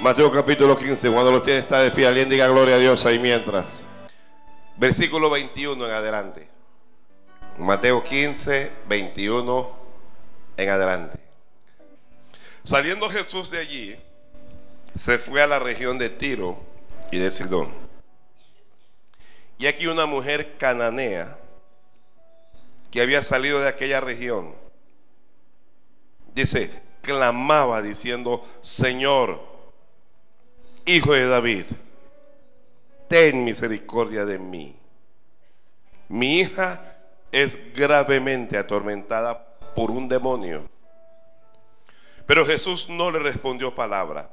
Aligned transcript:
Mateo 0.00 0.30
capítulo 0.30 0.76
15, 0.76 1.10
cuando 1.10 1.32
lo 1.32 1.42
tiene 1.42 1.60
está 1.60 1.80
de 1.80 1.90
pie, 1.90 2.06
alguien 2.06 2.28
diga 2.28 2.46
gloria 2.48 2.74
a 2.74 2.78
Dios 2.78 3.06
ahí 3.06 3.18
mientras. 3.18 3.84
Versículo 4.76 5.30
21 5.30 5.86
en 5.86 5.90
adelante. 5.90 6.48
Mateo 7.56 8.04
15, 8.04 8.72
21 8.88 9.76
en 10.58 10.68
adelante. 10.68 11.18
Saliendo 12.62 13.08
Jesús 13.08 13.50
de 13.50 13.58
allí, 13.58 13.96
se 14.94 15.18
fue 15.18 15.40
a 15.40 15.46
la 15.46 15.58
región 15.58 15.96
de 15.96 16.10
Tiro 16.10 16.60
y 17.10 17.16
de 17.16 17.30
Sidón. 17.30 17.72
Y 19.56 19.66
aquí 19.66 19.86
una 19.86 20.04
mujer 20.04 20.58
cananea 20.58 21.38
que 22.90 23.00
había 23.00 23.22
salido 23.22 23.60
de 23.60 23.68
aquella 23.68 24.02
región, 24.02 24.54
dice, 26.34 26.70
clamaba 27.00 27.80
diciendo, 27.80 28.46
Señor, 28.60 29.55
Hijo 30.88 31.14
de 31.14 31.26
David, 31.26 31.64
ten 33.08 33.44
misericordia 33.44 34.24
de 34.24 34.38
mí. 34.38 34.76
Mi 36.08 36.38
hija 36.38 36.96
es 37.32 37.74
gravemente 37.74 38.56
atormentada 38.56 39.58
por 39.74 39.90
un 39.90 40.08
demonio. 40.08 40.70
Pero 42.24 42.46
Jesús 42.46 42.88
no 42.88 43.10
le 43.10 43.18
respondió 43.18 43.74
palabra. 43.74 44.30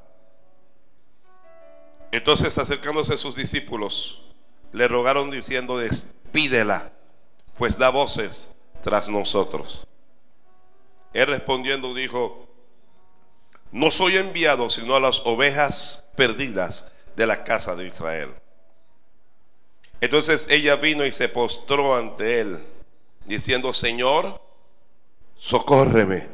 Entonces 2.11 2.55
acercándose 2.59 3.15
a 3.15 3.17
sus 3.17 3.35
discípulos, 3.35 4.23
le 4.73 4.87
rogaron 4.87 5.31
diciendo, 5.31 5.79
despídela, 5.79 6.93
pues 7.57 7.79
da 7.79 7.89
voces 7.89 8.55
tras 8.83 9.09
nosotros. 9.09 9.87
Él 11.13 11.25
respondiendo 11.25 11.95
dijo, 11.95 12.47
no 13.73 13.89
soy 13.89 14.17
enviado 14.17 14.69
sino 14.69 14.95
a 14.95 14.99
las 14.99 15.25
ovejas 15.25 16.05
perdidas 16.15 16.91
de 17.15 17.25
la 17.25 17.43
casa 17.43 17.75
de 17.75 17.87
Israel. 17.87 18.29
Entonces 19.99 20.47
ella 20.49 20.75
vino 20.75 21.03
y 21.05 21.11
se 21.11 21.27
postró 21.27 21.95
ante 21.95 22.39
él, 22.39 22.63
diciendo, 23.25 23.73
Señor, 23.73 24.39
socórreme. 25.35 26.27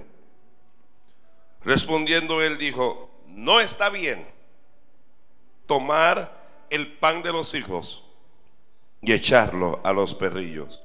Respondiendo 1.63 2.41
él 2.41 2.57
dijo, 2.57 3.09
no 3.27 3.61
está 3.61 3.89
bien 3.89 4.27
tomar 5.65 6.37
el 6.69 6.91
pan 6.91 7.21
de 7.21 7.31
los 7.31 7.53
hijos 7.53 8.03
y 9.01 9.13
echarlo 9.13 9.79
a 9.85 9.93
los 9.93 10.13
perrillos. 10.13 10.83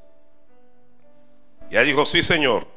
Ya 1.71 1.83
dijo, 1.83 2.07
sí, 2.07 2.23
Señor, 2.23 2.69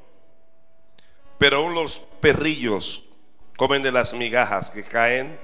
pero 1.38 1.58
aún 1.58 1.76
los 1.76 2.00
perrillos 2.00 3.04
comen 3.58 3.84
de 3.84 3.92
las 3.92 4.14
migajas 4.14 4.72
que 4.72 4.84
caen 4.84 5.38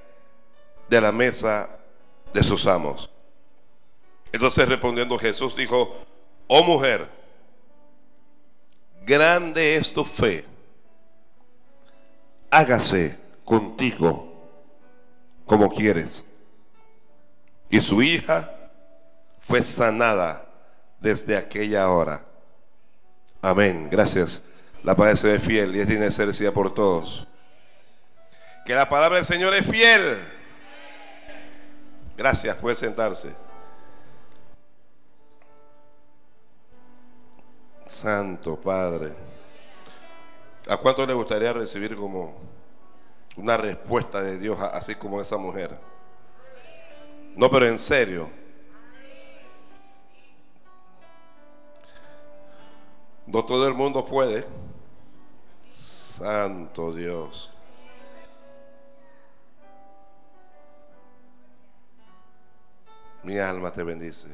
de 0.87 1.01
la 1.01 1.11
mesa 1.11 1.69
de 2.33 2.43
sus 2.43 2.65
amos. 2.67 3.09
Entonces 4.31 4.67
respondiendo 4.69 5.17
Jesús 5.17 5.55
dijo, 5.55 5.97
oh 6.47 6.63
mujer, 6.63 7.07
grande 9.05 9.75
es 9.75 9.93
tu 9.93 10.05
fe, 10.05 10.45
hágase 12.49 13.19
contigo 13.43 14.31
como 15.45 15.69
quieres. 15.69 16.25
Y 17.69 17.81
su 17.81 18.01
hija 18.01 18.53
fue 19.39 19.61
sanada 19.61 20.47
desde 20.99 21.35
aquella 21.35 21.89
hora. 21.89 22.23
Amén. 23.41 23.89
Gracias. 23.91 24.43
La 24.83 24.95
palabra 24.95 25.19
de 25.21 25.39
fiel 25.39 25.75
y 25.75 25.79
es 25.79 26.15
ser 26.15 26.53
por 26.53 26.73
todos. 26.73 27.27
Que 28.65 28.73
la 28.73 28.87
palabra 28.87 29.17
del 29.17 29.25
Señor 29.25 29.53
es 29.53 29.65
fiel. 29.65 30.17
Gracias, 32.15 32.55
puede 32.57 32.75
sentarse. 32.75 33.35
Santo 37.85 38.59
Padre. 38.59 39.13
¿A 40.67 40.77
cuánto 40.77 41.05
le 41.05 41.13
gustaría 41.13 41.51
recibir 41.51 41.95
como 41.95 42.35
una 43.35 43.57
respuesta 43.57 44.21
de 44.21 44.37
Dios 44.37 44.57
así 44.61 44.95
como 44.95 45.19
esa 45.19 45.37
mujer? 45.37 45.77
No, 47.35 47.49
pero 47.49 47.67
en 47.67 47.77
serio. 47.77 48.29
No 53.25 53.43
todo 53.43 53.67
el 53.67 53.73
mundo 53.73 54.05
puede. 54.05 54.45
Santo 55.69 56.93
Dios. 56.93 57.52
Mi 63.23 63.39
alma 63.39 63.71
te 63.71 63.83
bendice. 63.83 64.27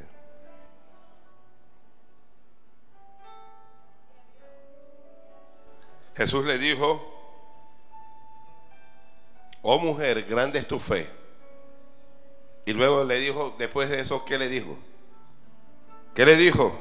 Jesús 6.16 6.44
le 6.46 6.58
dijo, 6.58 7.02
oh 9.62 9.80
mujer, 9.80 10.26
grande 10.26 10.60
es 10.60 10.68
tu 10.68 10.80
fe. 10.80 11.10
Y 12.66 12.74
luego 12.74 13.04
le 13.06 13.20
dijo, 13.20 13.56
después 13.58 13.90
de 13.90 14.02
eso, 14.02 14.26
¿qué 14.26 14.38
le 14.38 14.50
dijo? 14.50 14.78
¿Qué 16.14 16.26
le 16.26 16.36
dijo? 16.36 16.78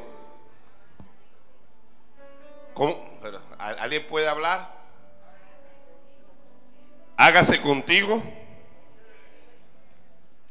¿Alguien 3.58 4.06
puede 4.06 4.28
hablar? 4.28 4.76
Hágase 7.16 7.60
contigo 7.60 8.22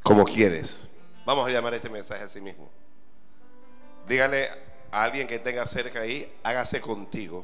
como 0.03 0.23
quieres. 0.23 0.86
Vamos 1.27 1.45
a 1.45 1.51
llamar 1.51 1.73
este 1.73 1.89
mensaje 1.89 2.23
a 2.23 2.27
sí 2.29 2.39
mismo. 2.39 2.69
Dígale 4.07 4.47
a 4.89 5.03
alguien 5.03 5.27
que 5.27 5.39
tenga 5.39 5.65
cerca 5.65 5.99
ahí, 5.99 6.33
hágase 6.41 6.79
contigo 6.79 7.43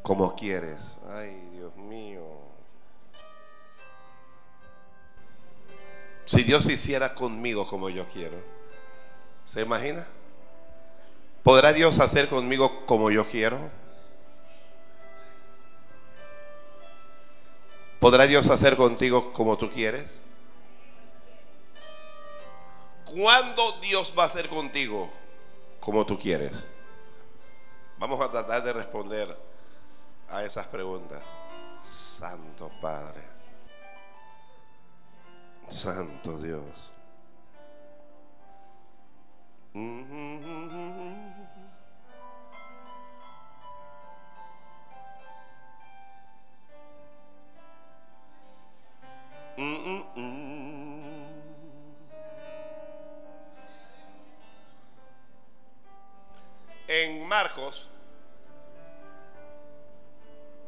como 0.00 0.34
quieres. 0.34 0.96
Ay, 1.10 1.38
Dios 1.52 1.76
mío. 1.76 2.24
Si 6.24 6.44
Dios 6.44 6.66
hiciera 6.66 7.14
conmigo 7.14 7.68
como 7.68 7.90
yo 7.90 8.08
quiero, 8.08 8.38
¿se 9.44 9.60
imagina? 9.60 10.06
¿Podrá 11.42 11.74
Dios 11.74 12.00
hacer 12.00 12.28
conmigo 12.28 12.86
como 12.86 13.10
yo 13.10 13.28
quiero? 13.28 13.58
¿Podrá 18.00 18.26
Dios 18.26 18.48
hacer 18.48 18.78
contigo 18.78 19.30
como 19.34 19.58
tú 19.58 19.70
quieres? 19.70 20.20
¿Cuándo 23.16 23.72
Dios 23.80 24.12
va 24.16 24.24
a 24.24 24.26
hacer 24.26 24.46
contigo 24.46 25.10
como 25.80 26.04
tú 26.04 26.18
quieres? 26.18 26.66
Vamos 27.96 28.20
a 28.20 28.30
tratar 28.30 28.62
de 28.62 28.74
responder 28.74 29.34
a 30.28 30.44
esas 30.44 30.66
preguntas. 30.66 31.22
Santo 31.80 32.70
Padre. 32.78 33.22
Santo 35.66 36.38
Dios. 36.38 36.92
En 56.88 57.26
Marcos, 57.26 57.88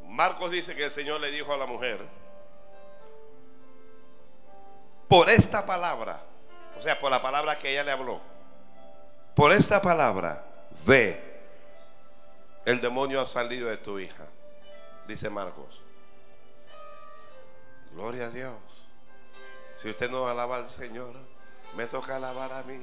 Marcos 0.05 0.51
dice 0.51 0.75
que 0.75 0.85
el 0.85 0.91
Señor 0.91 1.21
le 1.21 1.31
dijo 1.31 1.53
a 1.53 1.57
la 1.57 1.67
mujer, 1.67 2.01
por 5.09 5.29
esta 5.31 5.65
palabra, 5.65 6.21
o 6.79 6.83
sea, 6.83 6.99
por 6.99 7.11
la 7.11 7.23
palabra 7.23 7.59
que 7.59 7.71
ella 7.71 7.85
le 7.85 7.93
habló, 7.93 8.21
por 9.35 9.53
esta 9.53 9.81
palabra, 9.81 10.45
ve, 10.85 11.23
el 12.65 12.81
demonio 12.81 13.21
ha 13.21 13.27
salido 13.27 13.69
de 13.69 13.77
tu 13.77 13.99
hija, 13.99 14.27
dice 15.07 15.31
Marcos. 15.31 15.81
Gloria 17.93 18.27
a 18.27 18.31
Dios. 18.31 18.55
Si 19.75 19.89
usted 19.89 20.11
no 20.11 20.29
alaba 20.29 20.57
al 20.57 20.69
Señor, 20.69 21.15
me 21.75 21.87
toca 21.87 22.17
alabar 22.17 22.53
a 22.53 22.63
mí. 22.63 22.79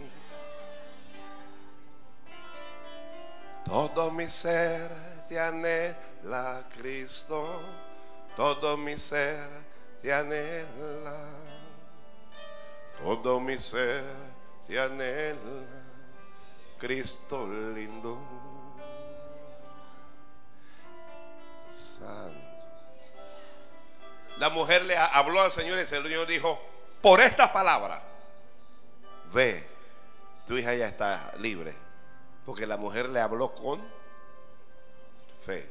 Todo 3.66 4.12
mi 4.12 4.30
ser 4.30 4.90
te 5.28 5.40
anhela, 5.40 6.64
Cristo. 6.78 7.62
Todo 8.36 8.78
mi 8.78 8.98
ser 8.98 9.50
te 10.02 10.14
anhela. 10.14 11.18
Todo 13.04 13.40
mi 13.40 13.58
ser 13.60 14.04
te 14.68 14.80
anhela, 14.80 15.66
Cristo 16.80 17.48
lindo. 17.48 18.20
Santo. 21.70 22.40
la 24.38 24.50
mujer 24.50 24.86
le 24.86 24.96
habló 24.98 25.42
al 25.42 25.52
Señor 25.52 25.78
y 25.78 25.82
el 25.82 25.88
Señor 25.88 26.28
dijo, 26.28 26.60
por 27.02 27.20
esta 27.20 27.52
palabra, 27.52 28.02
ve, 29.34 29.68
tu 30.46 30.58
hija 30.58 30.74
ya 30.74 30.88
está 30.88 31.34
libre. 31.38 31.85
Porque 32.46 32.68
la 32.68 32.78
mujer 32.78 33.10
le 33.10 33.20
habló 33.20 33.54
con 33.54 33.82
fe. 35.42 35.70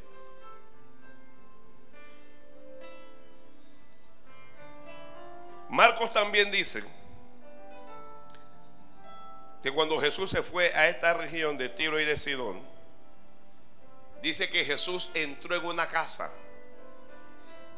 Marcos 5.70 6.12
también 6.12 6.50
dice 6.50 6.84
que 9.62 9.72
cuando 9.72 9.98
Jesús 9.98 10.30
se 10.30 10.42
fue 10.42 10.72
a 10.74 10.88
esta 10.88 11.14
región 11.14 11.56
de 11.56 11.68
Tiro 11.68 11.98
y 11.98 12.04
de 12.04 12.16
Sidón, 12.16 12.60
dice 14.22 14.48
que 14.48 14.64
Jesús 14.64 15.10
entró 15.14 15.56
en 15.56 15.64
una 15.64 15.86
casa 15.86 16.30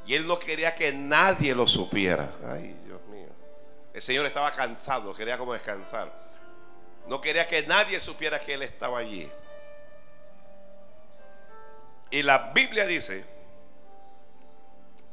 y 0.07 0.15
él 0.15 0.27
no 0.27 0.39
quería 0.39 0.75
que 0.75 0.93
nadie 0.93 1.55
lo 1.55 1.67
supiera. 1.67 2.35
Ay, 2.47 2.77
Dios 2.85 3.01
mío. 3.07 3.29
El 3.93 4.03
Señor 4.03 4.27
estaba 4.27 4.53
cansado, 4.53 5.15
quería 5.15 5.39
como 5.39 5.53
descansar. 5.53 6.13
No 7.09 7.21
quería 7.21 7.47
que 7.47 7.63
nadie 7.67 8.01
supiera 8.01 8.41
que 8.41 8.55
él 8.55 8.63
estaba 8.63 8.99
allí. 8.99 9.31
Y 12.11 12.23
la 12.23 12.53
Biblia 12.53 12.87
dice, 12.87 13.25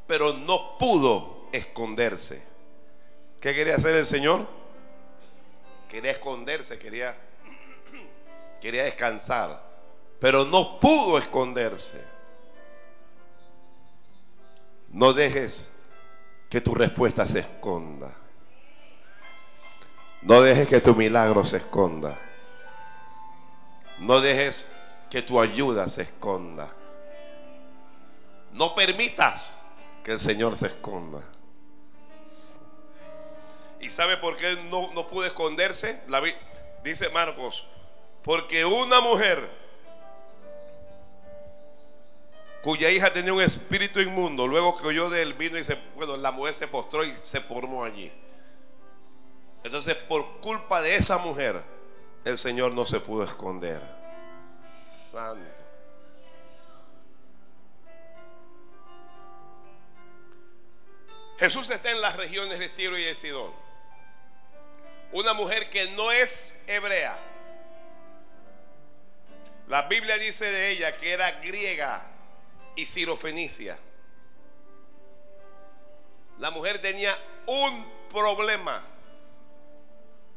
pero 0.07 0.33
no 0.33 0.77
pudo 0.77 1.47
esconderse. 1.51 2.41
¿Qué 3.39 3.53
quería 3.53 3.75
hacer 3.75 3.95
el 3.95 4.05
Señor? 4.05 4.47
quería 5.93 6.09
esconderse, 6.13 6.79
quería, 6.79 7.15
quería 8.61 8.85
descansar, 8.85 9.63
pero 10.19 10.43
no 10.43 10.79
pudo 10.79 11.19
esconderse. 11.19 12.01
No 14.89 15.13
dejes 15.13 15.71
que 16.49 16.61
tu 16.61 16.73
respuesta 16.73 17.27
se 17.27 17.41
esconda. 17.41 18.11
No 20.23 20.41
dejes 20.41 20.69
que 20.69 20.79
tu 20.79 20.95
milagro 20.95 21.43
se 21.43 21.57
esconda. 21.57 22.17
No 23.99 24.21
dejes 24.21 24.73
que 25.09 25.21
tu 25.21 25.39
ayuda 25.39 25.87
se 25.89 26.03
esconda. 26.03 26.69
No 28.53 28.73
permitas 28.73 29.53
que 30.03 30.13
el 30.13 30.19
Señor 30.19 30.55
se 30.55 30.67
esconda. 30.67 31.21
¿Y 33.81 33.89
sabe 33.89 34.15
por 34.15 34.37
qué 34.37 34.55
no, 34.69 34.93
no 34.93 35.07
pudo 35.07 35.25
esconderse? 35.25 36.01
La, 36.07 36.21
dice 36.83 37.09
Marcos, 37.09 37.67
porque 38.23 38.63
una 38.63 39.01
mujer 39.01 39.49
cuya 42.61 42.89
hija 42.89 43.11
tenía 43.11 43.33
un 43.33 43.41
espíritu 43.41 43.99
inmundo, 43.99 44.47
luego 44.47 44.77
que 44.77 44.87
oyó 44.87 45.09
de 45.09 45.21
él 45.21 45.33
vino 45.33 45.57
y 45.57 45.65
se, 45.65 45.77
bueno, 45.95 46.15
la 46.15 46.31
mujer 46.31 46.53
se 46.53 46.69
postró 46.69 47.03
y 47.03 47.13
se 47.13 47.41
formó 47.41 47.83
allí. 47.83 48.09
Entonces, 49.63 49.95
por 49.95 50.39
culpa 50.39 50.81
de 50.81 50.95
esa 50.95 51.17
mujer, 51.17 51.61
el 52.25 52.37
Señor 52.37 52.71
no 52.73 52.85
se 52.85 52.99
pudo 52.99 53.23
esconder. 53.23 53.81
Santo. 54.77 55.49
Jesús 61.37 61.69
está 61.69 61.91
en 61.91 62.01
las 62.01 62.15
regiones 62.15 62.59
de 62.59 62.69
Tiro 62.69 62.97
y 62.97 63.03
de 63.03 63.15
Sidón 63.15 63.63
una 65.13 65.33
mujer 65.33 65.69
que 65.69 65.89
no 65.91 66.11
es 66.11 66.55
hebrea. 66.67 67.17
La 69.67 69.83
Biblia 69.83 70.17
dice 70.17 70.45
de 70.45 70.71
ella 70.71 70.97
que 70.97 71.11
era 71.11 71.31
griega 71.39 72.01
y 72.75 72.85
sirofenicia. 72.85 73.77
La 76.39 76.49
mujer 76.49 76.79
tenía 76.79 77.15
un 77.45 77.85
problema, 78.09 78.83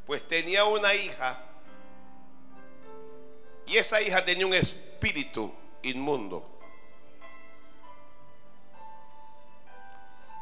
pues 0.07 0.25
tenía 0.25 0.63
una 0.63 0.93
hija 0.93 1.37
y 3.65 3.75
esa 3.75 4.01
hija 4.01 4.23
tenía 4.23 4.47
un 4.47 4.53
espíritu 4.53 5.53
inmundo. 5.83 6.49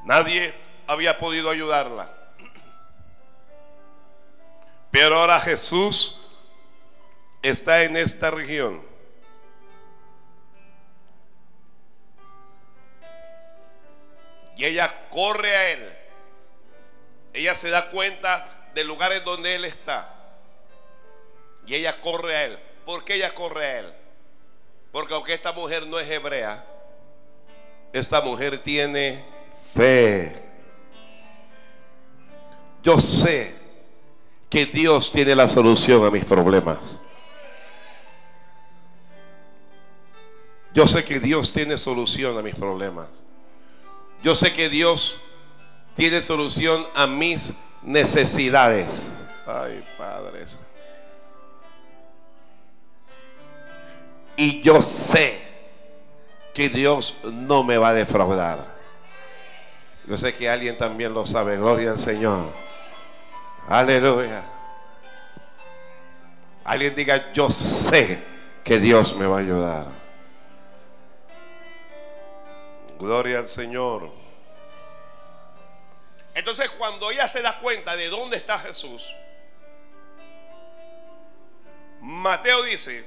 Nadie 0.03 0.53
había 0.85 1.17
podido 1.17 1.49
ayudarla. 1.49 2.13
Pero 4.91 5.19
ahora 5.19 5.39
Jesús 5.39 6.21
está 7.41 7.81
en 7.81 7.97
esta 7.97 8.29
región. 8.29 8.85
Y 14.55 14.65
ella 14.65 15.09
corre 15.09 15.55
a 15.55 15.69
él. 15.71 15.97
Ella 17.33 17.55
se 17.55 17.69
da 17.71 17.89
cuenta 17.89 18.64
del 18.75 18.87
lugar 18.87 19.13
en 19.13 19.23
donde 19.23 19.55
él 19.55 19.65
está. 19.65 20.13
Y 21.65 21.73
ella 21.73 21.99
corre 22.01 22.35
a 22.35 22.43
él. 22.45 22.59
¿Por 22.85 23.03
qué 23.03 23.15
ella 23.15 23.33
corre 23.33 23.65
a 23.65 23.79
él? 23.79 23.93
Porque 24.91 25.13
aunque 25.13 25.33
esta 25.33 25.51
mujer 25.53 25.87
no 25.87 25.97
es 25.97 26.09
hebrea, 26.09 26.63
esta 27.91 28.21
mujer 28.21 28.59
tiene 28.59 29.25
fe. 29.73 30.43
Yo 32.83 32.99
sé 32.99 33.55
que 34.49 34.65
Dios 34.65 35.11
tiene 35.11 35.35
la 35.35 35.47
solución 35.47 36.05
a 36.05 36.11
mis 36.11 36.25
problemas. 36.25 36.99
Yo 40.73 40.87
sé 40.87 41.03
que 41.05 41.19
Dios 41.19 41.53
tiene 41.53 41.77
solución 41.77 42.37
a 42.37 42.41
mis 42.41 42.55
problemas. 42.55 43.23
Yo 44.21 44.35
sé 44.35 44.53
que 44.53 44.69
Dios 44.69 45.21
tiene 45.95 46.21
solución 46.21 46.85
a 46.93 47.07
mis 47.07 47.53
necesidades. 47.85 49.11
Ay, 49.45 49.83
padres. 49.97 50.59
Y 54.35 54.61
yo 54.61 54.81
sé 54.81 55.39
que 56.53 56.67
Dios 56.69 57.17
no 57.23 57.63
me 57.63 57.77
va 57.77 57.89
a 57.89 57.93
defraudar. 57.93 58.75
Yo 60.07 60.17
sé 60.17 60.35
que 60.35 60.49
alguien 60.49 60.77
también 60.77 61.13
lo 61.13 61.25
sabe. 61.25 61.57
Gloria 61.57 61.91
al 61.91 61.99
Señor. 61.99 62.51
Aleluya. 63.67 64.43
Alguien 66.63 66.95
diga, 66.95 67.31
yo 67.31 67.49
sé 67.49 68.23
que 68.63 68.79
Dios 68.79 69.15
me 69.15 69.25
va 69.25 69.37
a 69.37 69.39
ayudar. 69.39 69.87
Gloria 72.99 73.39
al 73.39 73.47
Señor. 73.47 74.24
Entonces 76.35 76.69
cuando 76.71 77.09
ella 77.09 77.27
se 77.27 77.41
da 77.41 77.57
cuenta 77.59 77.95
de 77.95 78.09
dónde 78.09 78.37
está 78.37 78.59
Jesús, 78.59 79.15
Mateo 82.01 82.61
dice 82.63 83.05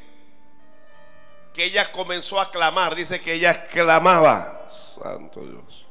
que 1.52 1.64
ella 1.64 1.90
comenzó 1.92 2.40
a 2.40 2.50
clamar, 2.50 2.94
dice 2.94 3.20
que 3.20 3.34
ella 3.34 3.66
clamaba, 3.66 4.68
Santo 4.70 5.40
Dios. 5.44 5.86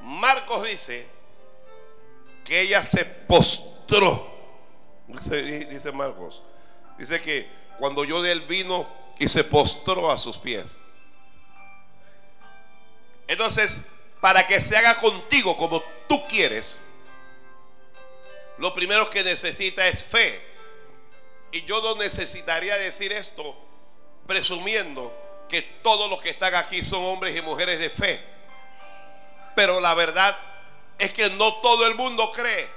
Marcos 0.00 0.62
dice 0.64 1.06
que 2.44 2.62
ella 2.62 2.82
se 2.82 3.04
postró. 3.04 4.26
Dice, 5.06 5.92
Marcos. 5.92 6.42
Dice 6.98 7.20
que 7.20 7.48
cuando 7.78 8.04
yo 8.04 8.22
de 8.22 8.32
él 8.32 8.40
vino 8.40 8.86
y 9.18 9.28
se 9.28 9.44
postró 9.44 10.10
a 10.10 10.16
sus 10.16 10.38
pies. 10.38 10.80
Entonces, 13.28 13.84
para 14.20 14.46
que 14.46 14.60
se 14.60 14.76
haga 14.76 14.98
contigo 14.98 15.56
como 15.56 15.82
tú 16.08 16.26
quieres, 16.26 16.80
lo 18.56 18.74
primero 18.74 19.08
que 19.08 19.22
necesita 19.22 19.86
es 19.86 20.02
fe. 20.02 20.44
Y 21.52 21.62
yo 21.64 21.80
no 21.80 21.94
necesitaría 21.94 22.76
decir 22.76 23.12
esto 23.12 23.56
presumiendo 24.26 25.14
que 25.48 25.62
todos 25.62 26.10
los 26.10 26.20
que 26.20 26.30
están 26.30 26.54
aquí 26.54 26.82
son 26.82 27.04
hombres 27.04 27.36
y 27.36 27.40
mujeres 27.40 27.78
de 27.78 27.88
fe. 27.88 28.20
Pero 29.54 29.80
la 29.80 29.94
verdad 29.94 30.36
es 30.98 31.12
que 31.12 31.30
no 31.30 31.54
todo 31.60 31.86
el 31.86 31.94
mundo 31.94 32.32
cree. 32.32 32.68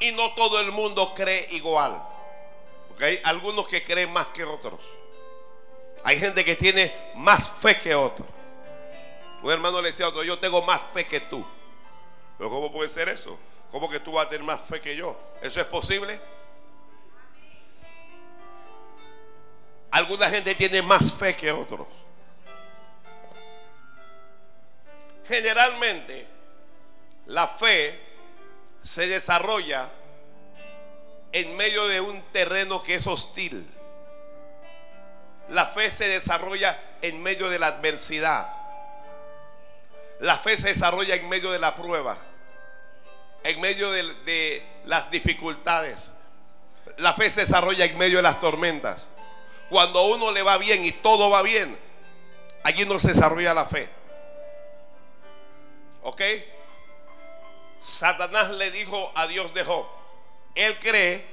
Y 0.00 0.12
no 0.12 0.32
todo 0.34 0.60
el 0.60 0.72
mundo 0.72 1.14
cree 1.14 1.46
igual. 1.52 2.00
Porque 2.88 3.04
hay 3.04 3.20
algunos 3.24 3.68
que 3.68 3.82
creen 3.82 4.12
más 4.12 4.26
que 4.28 4.44
otros. 4.44 4.80
Hay 6.04 6.18
gente 6.18 6.44
que 6.44 6.56
tiene 6.56 6.92
más 7.16 7.48
fe 7.48 7.78
que 7.78 7.94
otros. 7.94 8.28
Un 9.42 9.50
hermano 9.50 9.80
le 9.80 9.88
decía 9.88 10.06
a 10.06 10.08
otro, 10.08 10.22
yo 10.22 10.38
tengo 10.38 10.62
más 10.62 10.82
fe 10.92 11.06
que 11.06 11.20
tú. 11.20 11.44
Pero 12.38 12.50
¿cómo 12.50 12.72
puede 12.72 12.88
ser 12.88 13.08
eso? 13.08 13.38
¿Cómo 13.70 13.88
que 13.88 14.00
tú 14.00 14.12
vas 14.12 14.26
a 14.26 14.28
tener 14.28 14.44
más 14.44 14.60
fe 14.60 14.80
que 14.80 14.94
yo? 14.94 15.18
¿Eso 15.40 15.60
es 15.60 15.66
posible? 15.66 16.20
Alguna 19.90 20.30
gente 20.30 20.54
tiene 20.54 20.82
más 20.82 21.12
fe 21.12 21.36
que 21.36 21.52
otros. 21.52 21.86
Generalmente 25.26 26.26
la 27.26 27.46
fe 27.46 27.98
se 28.82 29.06
desarrolla 29.06 29.88
en 31.30 31.56
medio 31.56 31.86
de 31.88 32.00
un 32.00 32.20
terreno 32.32 32.82
que 32.82 32.96
es 32.96 33.06
hostil. 33.06 33.66
La 35.52 35.66
fe 35.66 35.90
se 35.90 36.08
desarrolla 36.08 36.80
en 37.02 37.22
medio 37.22 37.50
de 37.50 37.58
la 37.58 37.66
adversidad. 37.66 38.46
La 40.20 40.38
fe 40.38 40.56
se 40.56 40.68
desarrolla 40.68 41.14
en 41.14 41.28
medio 41.28 41.50
de 41.50 41.58
la 41.58 41.76
prueba, 41.76 42.16
en 43.44 43.60
medio 43.60 43.90
de, 43.90 44.62
las 44.86 45.10
dificultades. 45.10 46.14
La 46.96 47.12
fe 47.12 47.30
se 47.30 47.42
desarrolla 47.42 47.84
en 47.84 47.98
medio 47.98 48.16
de 48.16 48.22
las 48.22 48.40
tormentas. 48.40 49.10
Cuando 49.68 49.98
a 49.98 50.06
uno 50.06 50.32
le 50.32 50.42
va 50.42 50.56
bien 50.56 50.86
y 50.86 50.92
todo 50.92 51.28
va 51.28 51.42
bien, 51.42 51.78
allí 52.62 52.86
no 52.86 52.98
se 52.98 53.08
desarrolla 53.08 53.52
la 53.52 53.66
fe. 53.66 53.90
¿Ok? 56.02 56.22
Satanás 57.78 58.50
le 58.52 58.70
dijo 58.70 59.12
a 59.14 59.26
Dios 59.26 59.52
de 59.52 59.64
Job, 59.64 59.84
él 60.54 60.78
cree 60.78 61.26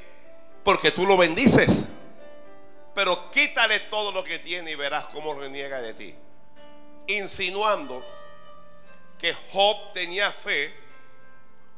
porque 0.65 0.91
tú 0.91 1.05
lo 1.05 1.15
bendices, 1.15 1.87
pero 2.99 3.31
quítale 3.31 3.79
todo 3.79 4.11
lo 4.11 4.25
que 4.25 4.39
tiene 4.39 4.71
y 4.71 4.75
verás 4.75 5.05
cómo 5.05 5.33
reniega 5.33 5.79
de 5.79 5.93
ti. 5.93 6.13
Insinuando 7.07 8.05
que 9.17 9.33
Job 9.53 9.93
tenía 9.93 10.29
fe 10.33 10.73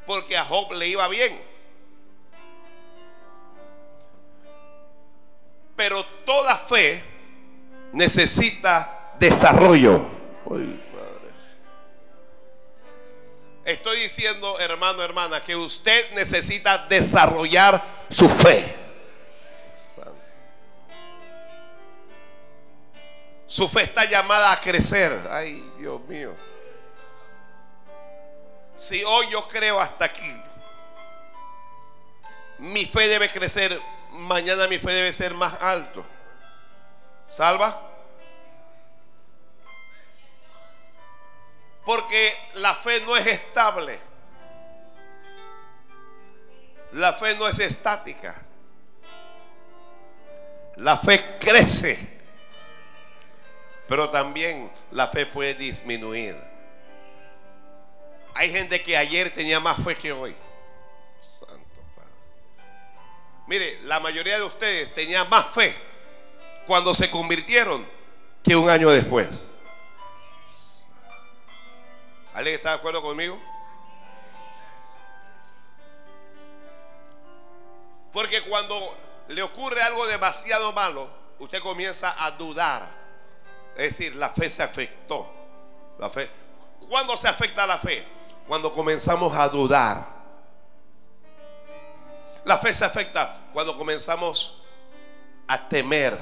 porque 0.08 0.36
a 0.36 0.44
Job 0.44 0.72
le 0.72 0.88
iba 0.88 1.08
bien. 1.10 1.40
Pero 5.76 6.04
toda 6.26 6.56
fe 6.56 7.04
necesita 7.92 9.14
desarrollo. 9.20 10.04
Estoy 13.64 14.00
diciendo, 14.00 14.60
hermano, 14.60 15.04
hermana, 15.04 15.40
que 15.40 15.56
usted 15.56 16.16
necesita 16.16 16.80
desarrollar 16.88 17.86
su 18.10 18.28
fe. 18.28 18.81
Su 23.52 23.68
fe 23.68 23.82
está 23.82 24.06
llamada 24.06 24.54
a 24.54 24.62
crecer. 24.62 25.28
Ay, 25.30 25.74
Dios 25.78 26.00
mío. 26.04 26.34
Si 28.74 29.04
hoy 29.04 29.30
yo 29.30 29.46
creo 29.50 29.78
hasta 29.78 30.06
aquí, 30.06 30.34
mi 32.60 32.86
fe 32.86 33.10
debe 33.10 33.30
crecer, 33.30 33.78
mañana 34.12 34.68
mi 34.70 34.80
fe 34.80 34.94
debe 34.94 35.12
ser 35.12 35.34
más 35.34 35.62
alto. 35.62 36.06
¿Salva? 37.28 37.90
Porque 41.84 42.34
la 42.54 42.74
fe 42.74 43.02
no 43.02 43.18
es 43.18 43.28
estable. 43.28 44.00
La 46.94 47.12
fe 47.12 47.36
no 47.36 47.50
es 47.50 47.60
estática. 47.60 48.34
La 50.78 50.96
fe 50.98 51.38
crece. 51.38 52.11
Pero 53.92 54.10
también 54.10 54.72
la 54.92 55.06
fe 55.10 55.26
puede 55.26 55.54
disminuir. 55.54 56.42
Hay 58.34 58.50
gente 58.50 58.82
que 58.82 58.96
ayer 58.96 59.34
tenía 59.34 59.60
más 59.60 59.84
fe 59.84 59.98
que 59.98 60.14
hoy. 60.14 60.34
Santo 61.20 61.82
Padre. 61.94 62.10
Mire, 63.48 63.82
la 63.82 64.00
mayoría 64.00 64.38
de 64.38 64.44
ustedes 64.44 64.96
tenía 64.96 65.26
más 65.26 65.46
fe 65.48 65.76
cuando 66.66 66.94
se 66.94 67.12
convirtieron 67.12 67.86
que 68.42 68.56
un 68.56 68.70
año 68.70 68.90
después. 68.92 69.44
¿Alguien 72.34 72.56
está 72.56 72.70
de 72.70 72.76
acuerdo 72.76 73.02
conmigo? 73.02 73.38
Porque 78.14 78.42
cuando 78.44 78.98
le 79.28 79.44
ocurre 79.44 79.82
algo 79.82 80.08
demasiado 80.08 80.72
malo, 80.72 81.10
usted 81.40 81.60
comienza 81.60 82.16
a 82.18 82.32
dudar. 82.32 83.01
Es 83.76 83.98
decir, 83.98 84.16
la 84.16 84.30
fe 84.30 84.50
se 84.50 84.64
afectó. 84.64 85.32
La 86.00 86.10
fe. 86.10 86.30
¿Cuándo 86.90 87.16
se 87.18 87.28
afecta 87.28 87.66
la 87.66 87.78
fe? 87.78 88.06
cuando 88.52 88.74
comenzamos 88.74 89.34
a 89.38 89.48
dudar. 89.48 90.06
La 92.44 92.58
fe 92.58 92.74
se 92.74 92.84
afecta 92.84 93.38
cuando 93.54 93.78
comenzamos 93.78 94.62
a 95.48 95.70
temer. 95.70 96.18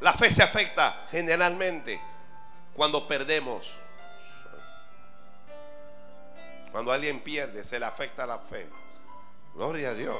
La 0.00 0.12
fe 0.12 0.30
se 0.32 0.42
afecta 0.42 1.06
generalmente 1.12 2.00
cuando 2.74 3.06
perdemos. 3.06 3.72
Cuando 6.72 6.90
alguien 6.90 7.20
pierde, 7.20 7.62
se 7.62 7.78
le 7.78 7.86
afecta 7.86 8.26
la 8.26 8.40
fe. 8.40 8.68
Gloria 9.54 9.90
a 9.90 9.94
Dios. 9.94 10.18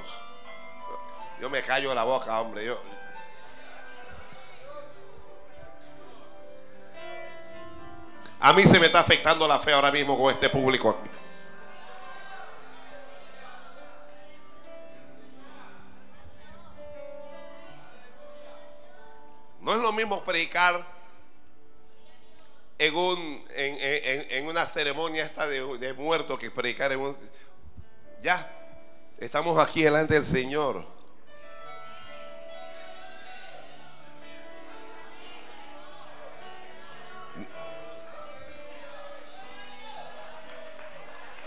Yo 1.41 1.51
me 1.51 1.63
callo 1.63 1.93
la 1.95 2.05
boca, 2.05 2.41
hombre. 2.41 2.65
Yo, 2.65 2.81
A 8.41 8.53
mí 8.53 8.67
se 8.67 8.79
me 8.79 8.87
está 8.87 9.01
afectando 9.01 9.49
la 9.49 9.59
fe 9.59 9.73
ahora 9.73 9.91
mismo 9.91 10.19
con 10.19 10.33
este 10.33 10.49
público 10.51 10.97
No 19.67 19.73
es 19.73 19.81
lo 19.81 19.91
mismo 19.91 20.23
predicar 20.23 20.81
en, 22.79 22.95
un, 22.95 23.45
en, 23.57 24.47
una 24.47 24.65
ceremonia 24.65 25.25
esta 25.25 25.49
de, 25.49 25.79
de 25.79 25.93
muerto 25.93 26.39
que 26.39 26.53
predicar 26.53 26.93
en 26.93 27.01
un... 27.01 27.17
Ya, 28.23 28.49
estamos 29.19 29.59
aquí 29.59 29.83
delante 29.83 30.15
del 30.15 30.25
Señor. 30.25 30.96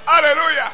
Aleluya. 0.10 0.72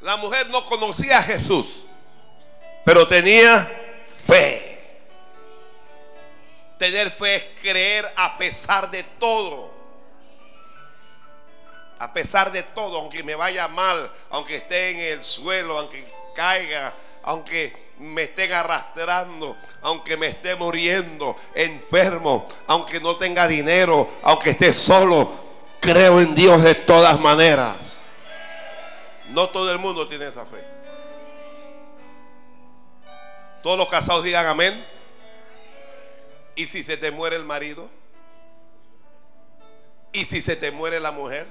La 0.00 0.16
mujer 0.16 0.50
no 0.50 0.64
conocía 0.64 1.18
a 1.18 1.22
Jesús, 1.22 1.86
pero 2.84 3.06
tenía 3.06 4.04
fe. 4.04 5.06
Tener 6.76 7.08
fe 7.12 7.36
es 7.36 7.46
creer 7.62 8.12
a 8.16 8.36
pesar 8.36 8.90
de 8.90 9.04
todo. 9.04 9.70
A 12.00 12.12
pesar 12.12 12.50
de 12.50 12.64
todo, 12.64 12.98
aunque 12.98 13.22
me 13.22 13.36
vaya 13.36 13.68
mal, 13.68 14.10
aunque 14.30 14.56
esté 14.56 14.90
en 14.90 14.98
el 14.98 15.24
suelo, 15.24 15.78
aunque 15.78 16.04
caiga, 16.34 16.92
aunque 17.22 17.92
me 17.98 18.24
estén 18.24 18.52
arrastrando, 18.52 19.56
aunque 19.82 20.16
me 20.16 20.26
esté 20.26 20.56
muriendo, 20.56 21.36
enfermo, 21.54 22.48
aunque 22.66 23.00
no 23.00 23.16
tenga 23.16 23.46
dinero, 23.46 24.08
aunque 24.22 24.50
esté 24.50 24.72
solo, 24.72 25.30
creo 25.80 26.20
en 26.20 26.34
Dios 26.34 26.62
de 26.62 26.74
todas 26.74 27.18
maneras. 27.20 28.02
No 29.30 29.48
todo 29.48 29.70
el 29.72 29.78
mundo 29.78 30.08
tiene 30.08 30.26
esa 30.26 30.44
fe. 30.44 30.62
Todos 33.62 33.78
los 33.78 33.88
casados 33.88 34.24
digan 34.24 34.46
amén. 34.46 34.84
¿Y 36.54 36.66
si 36.66 36.82
se 36.82 36.96
te 36.96 37.10
muere 37.10 37.36
el 37.36 37.44
marido? 37.44 37.88
¿Y 40.12 40.24
si 40.24 40.42
se 40.42 40.56
te 40.56 40.70
muere 40.70 41.00
la 41.00 41.12
mujer? 41.12 41.46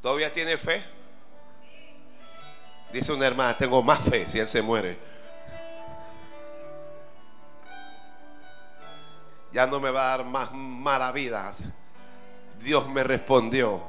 ¿Todavía 0.00 0.32
tiene 0.32 0.56
fe? 0.56 0.82
Dice 2.94 3.12
una 3.12 3.26
hermana, 3.26 3.58
tengo 3.58 3.82
más 3.82 3.98
fe 4.08 4.28
si 4.28 4.38
él 4.38 4.48
se 4.48 4.62
muere. 4.62 4.96
Ya 9.50 9.66
no 9.66 9.80
me 9.80 9.90
va 9.90 10.04
a 10.04 10.16
dar 10.16 10.24
más 10.24 10.52
maravillas. 10.52 11.70
Dios 12.56 12.88
me 12.88 13.02
respondió. 13.02 13.82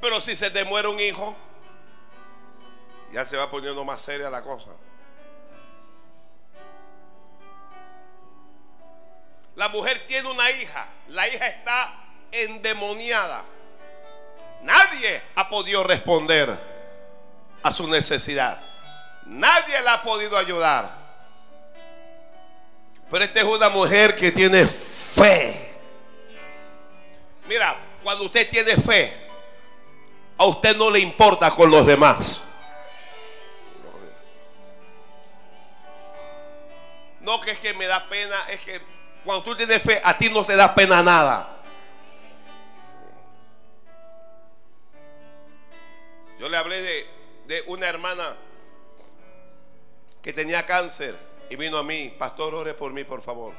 Pero 0.00 0.20
si 0.20 0.34
se 0.34 0.50
te 0.50 0.64
muere 0.64 0.88
un 0.88 0.98
hijo, 0.98 1.36
ya 3.12 3.24
se 3.24 3.36
va 3.36 3.48
poniendo 3.48 3.84
más 3.84 4.00
seria 4.00 4.28
la 4.28 4.42
cosa. 4.42 4.70
La 9.54 9.68
mujer 9.68 10.04
tiene 10.08 10.28
una 10.28 10.50
hija. 10.50 10.88
La 11.06 11.28
hija 11.28 11.46
está 11.46 11.94
endemoniada. 12.32 13.44
Nadie 14.62 15.22
ha 15.34 15.48
podido 15.48 15.82
responder 15.82 16.58
a 17.62 17.72
su 17.72 17.88
necesidad. 17.88 18.60
Nadie 19.26 19.80
la 19.82 19.94
ha 19.94 20.02
podido 20.02 20.36
ayudar. 20.36 20.90
Pero 23.10 23.24
esta 23.24 23.40
es 23.40 23.44
una 23.44 23.68
mujer 23.68 24.14
que 24.14 24.32
tiene 24.32 24.66
fe. 24.66 25.74
Mira, 27.46 27.76
cuando 28.02 28.24
usted 28.24 28.48
tiene 28.48 28.76
fe, 28.76 29.12
a 30.38 30.46
usted 30.46 30.76
no 30.76 30.90
le 30.90 31.00
importa 31.00 31.50
con 31.50 31.70
los 31.70 31.84
demás. 31.86 32.40
No 37.20 37.40
que 37.40 37.52
es 37.52 37.58
que 37.58 37.74
me 37.74 37.86
da 37.86 38.08
pena, 38.08 38.36
es 38.48 38.60
que 38.60 38.80
cuando 39.24 39.44
tú 39.44 39.54
tienes 39.54 39.80
fe, 39.82 40.00
a 40.02 40.16
ti 40.16 40.28
no 40.28 40.44
te 40.44 40.56
da 40.56 40.74
pena 40.74 41.02
nada. 41.02 41.61
Yo 46.42 46.48
le 46.48 46.56
hablé 46.56 47.06
de, 47.46 47.62
una 47.68 47.86
hermana 47.86 48.36
que 50.20 50.32
tenía 50.32 50.66
cáncer 50.66 51.16
y 51.48 51.54
vino 51.54 51.78
a 51.78 51.84
mí, 51.84 52.12
pastor, 52.18 52.52
ore 52.52 52.74
por 52.74 52.92
mí, 52.92 53.04
por 53.04 53.22
favor. 53.22 53.52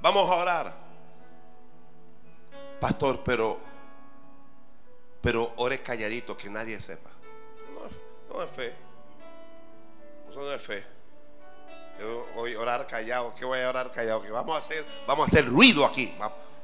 Vamos 0.00 0.30
a 0.30 0.34
orar. 0.36 0.74
Pastor, 2.80 3.22
pero, 3.22 3.58
pero 5.20 5.52
ore 5.56 5.82
calladito, 5.82 6.34
que 6.34 6.48
nadie 6.48 6.80
sepa. 6.80 7.10
No, 8.30 8.42
es 8.42 8.50
fe. 8.50 8.74
Eso 10.30 10.40
no 10.40 10.50
es 10.50 10.62
fe. 10.62 10.82
Yo 12.00 12.26
voy 12.36 12.54
a 12.54 12.60
orar 12.60 12.86
callado. 12.86 13.34
¿Qué 13.34 13.44
voy 13.44 13.60
a 13.60 13.68
orar 13.68 13.92
callado? 13.92 14.22
Que 14.22 14.30
vamos 14.30 14.54
a 14.54 14.60
hacer, 14.60 14.82
vamos 15.06 15.26
a 15.26 15.28
hacer 15.28 15.46
ruido 15.46 15.84
aquí. 15.84 16.16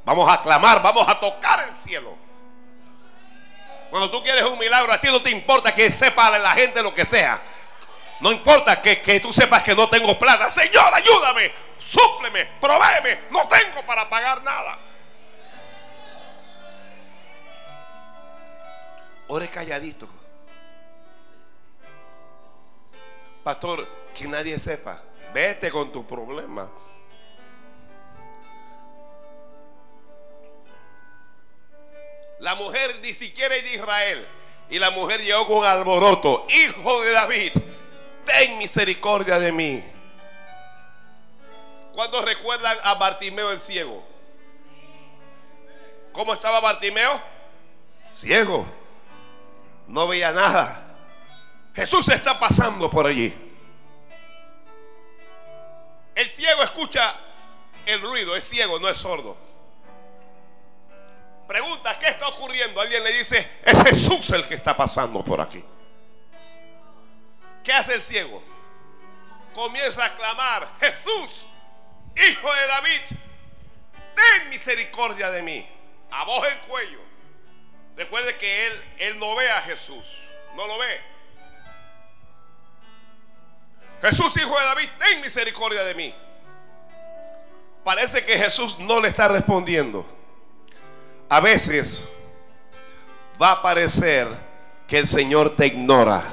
Vamos 0.06 0.26
a 0.26 0.40
clamar, 0.40 0.82
vamos 0.82 1.06
a 1.06 1.20
tocar 1.20 1.68
el 1.68 1.76
cielo. 1.76 2.29
Cuando 3.90 4.10
tú 4.10 4.22
quieres 4.22 4.44
un 4.44 4.58
milagro, 4.58 4.92
a 4.92 5.00
ti 5.00 5.08
no 5.08 5.20
te 5.20 5.30
importa 5.30 5.74
que 5.74 5.90
sepa 5.90 6.30
la 6.38 6.52
gente 6.52 6.82
lo 6.82 6.94
que 6.94 7.04
sea. 7.04 7.40
No 8.20 8.30
importa 8.30 8.80
que, 8.80 9.00
que 9.00 9.18
tú 9.18 9.32
sepas 9.32 9.64
que 9.64 9.74
no 9.74 9.88
tengo 9.88 10.18
plata. 10.18 10.48
Señor, 10.48 10.94
ayúdame, 10.94 11.50
súpleme, 11.78 12.46
provéeme. 12.60 13.22
No 13.30 13.48
tengo 13.48 13.82
para 13.82 14.08
pagar 14.08 14.42
nada. 14.42 14.78
Ore 19.26 19.48
calladito. 19.48 20.08
Pastor, 23.42 23.88
que 24.14 24.28
nadie 24.28 24.58
sepa. 24.58 25.00
Vete 25.32 25.70
con 25.70 25.90
tu 25.90 26.06
problema. 26.06 26.70
La 32.40 32.54
mujer 32.54 32.98
ni 33.02 33.12
siquiera 33.12 33.54
es 33.54 33.64
de 33.64 33.74
Israel. 33.74 34.26
Y 34.70 34.78
la 34.78 34.90
mujer 34.90 35.20
llegó 35.20 35.46
con 35.46 35.64
alboroto. 35.64 36.46
Hijo 36.48 37.02
de 37.02 37.12
David, 37.12 37.52
ten 38.24 38.58
misericordia 38.58 39.38
de 39.38 39.52
mí. 39.52 39.84
¿Cuándo 41.92 42.22
recuerdan 42.22 42.78
a 42.82 42.94
Bartimeo 42.94 43.50
el 43.50 43.60
ciego? 43.60 44.02
¿Cómo 46.12 46.32
estaba 46.34 46.60
Bartimeo? 46.60 47.20
Ciego. 48.12 48.66
No 49.86 50.08
veía 50.08 50.32
nada. 50.32 50.96
Jesús 51.74 52.08
está 52.08 52.38
pasando 52.38 52.88
por 52.88 53.06
allí. 53.06 53.34
El 56.14 56.28
ciego 56.28 56.62
escucha 56.62 57.14
el 57.86 58.00
ruido, 58.00 58.36
es 58.36 58.44
ciego, 58.44 58.78
no 58.78 58.88
es 58.88 58.98
sordo. 58.98 59.49
Pregunta, 61.50 61.98
¿qué 61.98 62.06
está 62.06 62.28
ocurriendo? 62.28 62.80
Alguien 62.80 63.02
le 63.02 63.10
dice, 63.10 63.44
es 63.64 63.82
Jesús 63.82 64.30
el 64.30 64.46
que 64.46 64.54
está 64.54 64.76
pasando 64.76 65.24
por 65.24 65.40
aquí. 65.40 65.64
¿Qué 67.64 67.72
hace 67.72 67.94
el 67.94 68.02
ciego? 68.02 68.40
Comienza 69.52 70.04
a 70.04 70.14
clamar, 70.14 70.72
Jesús, 70.78 71.48
hijo 72.14 72.54
de 72.54 72.66
David, 72.68 73.00
ten 74.14 74.48
misericordia 74.48 75.28
de 75.32 75.42
mí. 75.42 75.68
A 76.12 76.22
en 76.22 76.58
cuello. 76.68 77.00
Recuerde 77.96 78.36
que 78.36 78.68
él, 78.68 78.84
él 78.98 79.18
no 79.18 79.34
ve 79.34 79.50
a 79.50 79.60
Jesús, 79.62 80.20
no 80.54 80.68
lo 80.68 80.78
ve. 80.78 81.00
Jesús, 84.02 84.36
hijo 84.36 84.56
de 84.56 84.66
David, 84.66 84.88
ten 85.00 85.20
misericordia 85.20 85.82
de 85.82 85.96
mí. 85.96 86.14
Parece 87.82 88.24
que 88.24 88.38
Jesús 88.38 88.78
no 88.78 89.00
le 89.00 89.08
está 89.08 89.26
respondiendo 89.26 90.19
a 91.30 91.40
veces 91.40 92.10
va 93.40 93.52
a 93.52 93.62
parecer 93.62 94.28
que 94.86 94.98
el 94.98 95.06
Señor 95.06 95.54
te 95.54 95.68
ignora. 95.68 96.24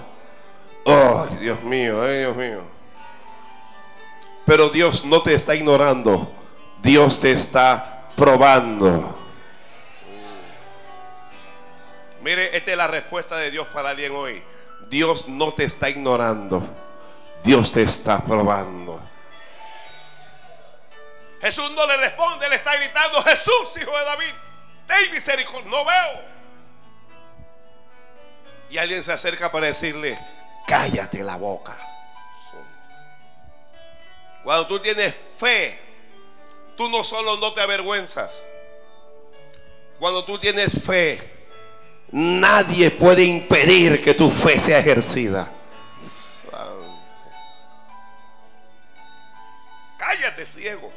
Oh, 0.83 1.27
Dios 1.39 1.61
mío, 1.61 2.03
Dios 2.03 2.35
mío. 2.35 2.61
Pero 4.43 4.69
Dios 4.69 5.05
no 5.05 5.21
te 5.21 5.35
está 5.35 5.53
ignorando. 5.53 6.33
Dios 6.81 7.19
te 7.19 7.31
está 7.31 8.09
probando. 8.15 9.15
Mire, 12.21 12.57
esta 12.57 12.71
es 12.71 12.77
la 12.77 12.87
respuesta 12.87 13.37
de 13.37 13.51
Dios 13.51 13.67
para 13.67 13.91
alguien 13.91 14.13
hoy. 14.15 14.41
Dios 14.89 15.27
no 15.27 15.53
te 15.53 15.65
está 15.65 15.89
ignorando. 15.89 16.67
Dios 17.43 17.71
te 17.71 17.83
está 17.83 18.19
probando. 18.19 18.99
Jesús 21.39 21.69
no 21.71 21.85
le 21.85 21.97
responde, 21.97 22.49
le 22.49 22.55
está 22.55 22.75
gritando, 22.75 23.21
Jesús, 23.21 23.77
hijo 23.79 23.95
de 23.95 24.05
David, 24.05 24.33
ten 24.87 25.11
misericordia, 25.13 25.69
no 25.69 25.85
veo. 25.85 26.21
Y 28.69 28.77
alguien 28.77 29.03
se 29.03 29.13
acerca 29.13 29.51
para 29.51 29.67
decirle, 29.67 30.17
cállate 30.65 31.23
la 31.23 31.35
boca. 31.35 31.77
Cuando 34.43 34.65
tú 34.67 34.79
tienes 34.79 35.13
fe, 35.13 35.77
tú 36.75 36.89
no 36.89 37.03
solo 37.03 37.37
no 37.37 37.53
te 37.53 37.61
avergüenzas. 37.61 38.43
Cuando 39.99 40.23
tú 40.23 40.37
tienes 40.37 40.83
fe, 40.83 41.49
nadie 42.11 42.91
puede 42.91 43.23
impedir 43.23 44.03
que 44.03 44.13
tu 44.13 44.31
fe 44.31 44.59
sea 44.59 44.79
ejercida. 44.79 45.51
Cállate, 49.97 50.45
ciego. 50.45 50.91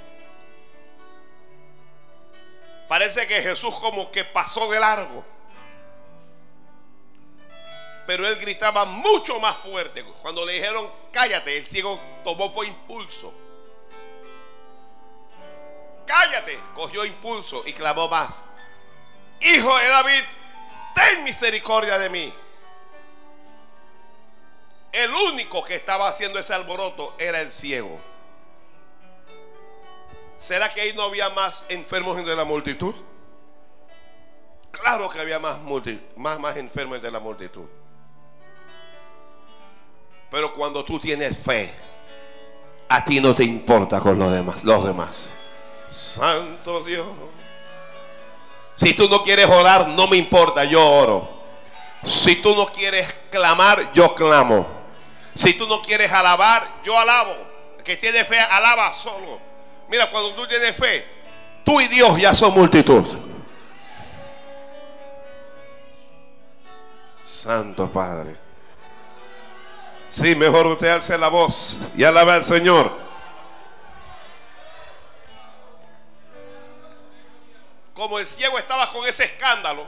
Parece 2.90 3.24
que 3.24 3.40
Jesús 3.40 3.72
como 3.76 4.10
que 4.10 4.24
pasó 4.24 4.68
de 4.68 4.80
largo. 4.80 5.24
Pero 8.04 8.26
él 8.26 8.34
gritaba 8.40 8.84
mucho 8.84 9.38
más 9.38 9.58
fuerte. 9.58 10.02
Cuando 10.20 10.44
le 10.44 10.54
dijeron, 10.54 10.90
cállate, 11.12 11.56
el 11.56 11.64
ciego 11.64 12.00
tomó 12.24 12.50
fue 12.50 12.66
impulso. 12.66 13.32
Cállate, 16.04 16.58
cogió 16.74 17.04
impulso 17.04 17.62
y 17.64 17.72
clamó 17.74 18.08
más. 18.08 18.42
Hijo 19.38 19.78
de 19.78 19.88
David, 19.88 20.24
ten 20.92 21.22
misericordia 21.22 21.96
de 21.96 22.10
mí. 22.10 22.34
El 24.90 25.14
único 25.14 25.62
que 25.62 25.76
estaba 25.76 26.08
haciendo 26.08 26.40
ese 26.40 26.54
alboroto 26.54 27.14
era 27.20 27.40
el 27.40 27.52
ciego. 27.52 28.09
¿Será 30.40 30.70
que 30.70 30.80
ahí 30.80 30.94
no 30.96 31.02
había 31.02 31.28
más 31.28 31.66
enfermos 31.68 32.18
entre 32.18 32.34
la 32.34 32.44
multitud? 32.44 32.94
Claro 34.70 35.10
que 35.10 35.20
había 35.20 35.38
más, 35.38 35.58
más, 36.16 36.40
más 36.40 36.56
enfermos 36.56 36.96
entre 36.96 37.10
la 37.10 37.20
multitud. 37.20 37.66
Pero 40.30 40.54
cuando 40.54 40.82
tú 40.82 40.98
tienes 40.98 41.36
fe, 41.36 41.70
a 42.88 43.04
ti 43.04 43.20
no 43.20 43.34
te 43.34 43.44
importa 43.44 44.00
con 44.00 44.18
los 44.18 44.32
demás, 44.32 44.64
los 44.64 44.82
demás. 44.82 45.34
Santo 45.86 46.84
Dios. 46.84 47.06
Si 48.76 48.94
tú 48.94 49.10
no 49.10 49.22
quieres 49.22 49.46
orar, 49.46 49.88
no 49.88 50.06
me 50.06 50.16
importa, 50.16 50.64
yo 50.64 50.82
oro. 50.82 51.28
Si 52.02 52.36
tú 52.36 52.56
no 52.56 52.64
quieres 52.64 53.14
clamar, 53.30 53.92
yo 53.92 54.14
clamo. 54.14 54.66
Si 55.34 55.52
tú 55.52 55.68
no 55.68 55.82
quieres 55.82 56.10
alabar, 56.10 56.80
yo 56.82 56.98
alabo. 56.98 57.36
El 57.76 57.84
que 57.84 57.98
tiene 57.98 58.24
fe, 58.24 58.40
alaba 58.40 58.94
solo. 58.94 59.49
Mira, 59.90 60.08
cuando 60.08 60.34
tú 60.34 60.46
tienes 60.46 60.76
fe, 60.76 61.04
tú 61.64 61.80
y 61.80 61.88
Dios 61.88 62.16
ya 62.16 62.32
son 62.32 62.54
multitud. 62.54 63.04
Santo 67.20 67.90
Padre. 67.90 68.36
Sí, 70.06 70.36
mejor 70.36 70.68
usted 70.68 70.88
alce 70.88 71.18
la 71.18 71.26
voz 71.26 71.90
y 71.96 72.04
alaba 72.04 72.34
al 72.34 72.44
Señor. 72.44 72.92
Como 77.92 78.20
el 78.20 78.26
ciego 78.26 78.58
estaba 78.58 78.90
con 78.92 79.06
ese 79.08 79.24
escándalo, 79.24 79.86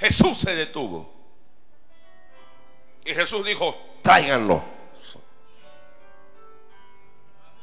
Jesús 0.00 0.38
se 0.38 0.56
detuvo. 0.56 1.08
Y 3.04 3.14
Jesús 3.14 3.46
dijo, 3.46 3.76
tráiganlo. 4.02 4.64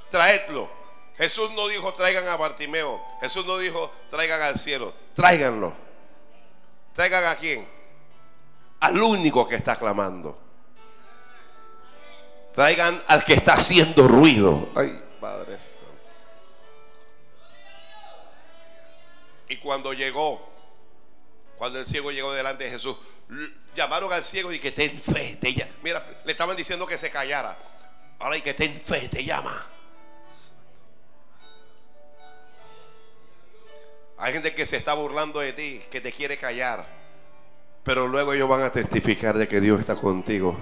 Traedlo. 0.10 0.83
Jesús 1.24 1.52
no 1.52 1.70
dijo 1.70 1.94
traigan 1.94 2.28
a 2.28 2.36
Bartimeo. 2.36 3.02
Jesús 3.22 3.46
no 3.46 3.58
dijo 3.58 3.90
traigan 4.10 4.42
al 4.42 4.60
cielo. 4.60 4.94
Tráiganlo. 5.14 5.74
¿Traigan 6.92 7.24
a 7.24 7.36
quién? 7.36 7.66
Al 8.82 9.02
único 9.02 9.48
que 9.48 9.56
está 9.56 9.78
clamando. 9.78 10.38
Traigan 12.54 13.02
al 13.08 13.24
que 13.24 13.36
está 13.36 13.54
haciendo 13.54 14.06
ruido. 14.06 14.68
Ay, 14.76 15.02
Padre 15.22 15.56
Y 19.48 19.56
cuando 19.60 19.94
llegó, 19.94 20.46
cuando 21.58 21.80
el 21.80 21.86
ciego 21.86 22.12
llegó 22.12 22.34
delante 22.34 22.66
de 22.66 22.72
Jesús, 22.72 22.98
llamaron 23.74 24.12
al 24.12 24.26
ciego 24.26 24.52
y 24.52 24.60
que 24.60 24.74
ten 24.74 25.00
fe. 25.00 25.38
Te, 25.38 25.56
mira, 25.84 26.06
le 26.26 26.32
estaban 26.34 26.58
diciendo 26.58 26.86
que 26.86 26.98
se 26.98 27.10
callara. 27.10 27.58
Ahora 28.20 28.36
hay 28.36 28.42
que 28.42 28.54
ten 28.54 28.78
fe, 28.78 29.08
te 29.08 29.24
llama. 29.24 29.70
Hay 34.18 34.34
gente 34.34 34.54
que 34.54 34.66
se 34.66 34.78
está 34.78 34.94
burlando 34.94 35.40
de 35.40 35.54
ti, 35.54 35.82
que 35.90 36.02
te 36.02 36.12
quiere 36.12 36.38
callar. 36.38 36.86
Pero 37.84 38.08
luego 38.08 38.34
ellos 38.34 38.48
van 38.48 38.64
a 38.64 38.72
testificar 38.72 39.38
de 39.38 39.48
que 39.48 39.60
Dios 39.60 39.80
está 39.80 39.96
contigo. 39.96 40.58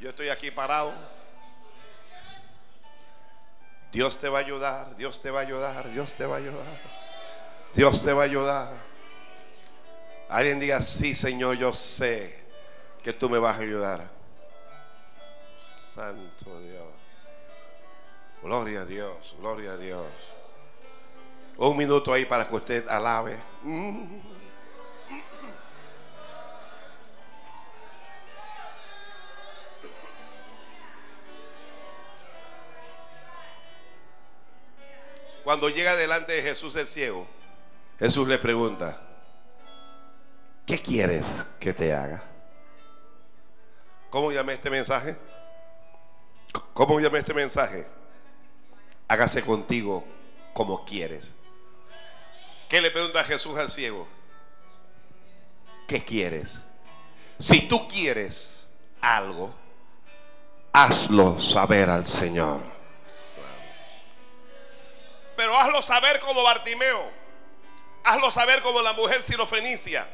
Yo 0.00 0.10
estoy 0.10 0.28
aquí 0.28 0.50
parado. 0.50 0.94
Dios 3.92 4.18
te 4.18 4.28
va 4.28 4.38
a 4.38 4.42
ayudar, 4.42 4.94
Dios 4.96 5.20
te 5.20 5.30
va 5.30 5.40
a 5.40 5.42
ayudar, 5.42 5.90
Dios 5.90 6.14
te 6.14 6.26
va 6.26 6.36
a 6.36 6.38
ayudar. 6.38 6.80
Dios 7.74 8.02
te 8.02 8.12
va 8.12 8.22
a 8.22 8.24
ayudar. 8.26 8.76
Alguien 10.28 10.60
diga, 10.60 10.82
sí, 10.82 11.14
Señor, 11.14 11.56
yo 11.56 11.72
sé 11.72 12.38
que 13.02 13.12
tú 13.12 13.30
me 13.30 13.38
vas 13.38 13.56
a 13.56 13.60
ayudar. 13.62 14.10
Santo 15.60 16.60
Dios. 16.60 16.85
Gloria 18.46 18.82
a 18.82 18.84
Dios, 18.84 19.34
gloria 19.40 19.72
a 19.72 19.76
Dios. 19.76 20.06
Un 21.56 21.76
minuto 21.76 22.12
ahí 22.12 22.26
para 22.26 22.46
que 22.46 22.54
usted 22.54 22.88
alabe. 22.88 23.36
Cuando 35.42 35.68
llega 35.68 35.96
delante 35.96 36.34
de 36.34 36.42
Jesús 36.42 36.76
el 36.76 36.86
ciego, 36.86 37.26
Jesús 37.98 38.28
le 38.28 38.38
pregunta, 38.38 39.00
¿qué 40.64 40.78
quieres 40.78 41.44
que 41.58 41.74
te 41.74 41.92
haga? 41.92 42.22
¿Cómo 44.08 44.30
llamé 44.30 44.52
este 44.52 44.70
mensaje? 44.70 45.16
¿Cómo 46.74 47.00
llamé 47.00 47.18
este 47.18 47.34
mensaje? 47.34 48.05
Hágase 49.08 49.42
contigo 49.42 50.04
como 50.52 50.84
quieres. 50.84 51.36
¿Qué 52.68 52.80
le 52.80 52.90
pregunta 52.90 53.22
Jesús 53.24 53.56
al 53.58 53.70
ciego? 53.70 54.08
¿Qué 55.86 56.04
quieres? 56.04 56.64
Si 57.38 57.68
tú 57.68 57.86
quieres 57.86 58.66
algo, 59.00 59.54
hazlo 60.72 61.38
saber 61.38 61.88
al 61.90 62.06
Señor. 62.06 62.60
Pero 65.36 65.56
hazlo 65.56 65.82
saber 65.82 66.18
como 66.20 66.42
Bartimeo. 66.42 67.08
Hazlo 68.04 68.30
saber 68.30 68.62
como 68.62 68.80
la 68.82 68.94
mujer 68.94 69.22
sirofenicia. 69.22 70.08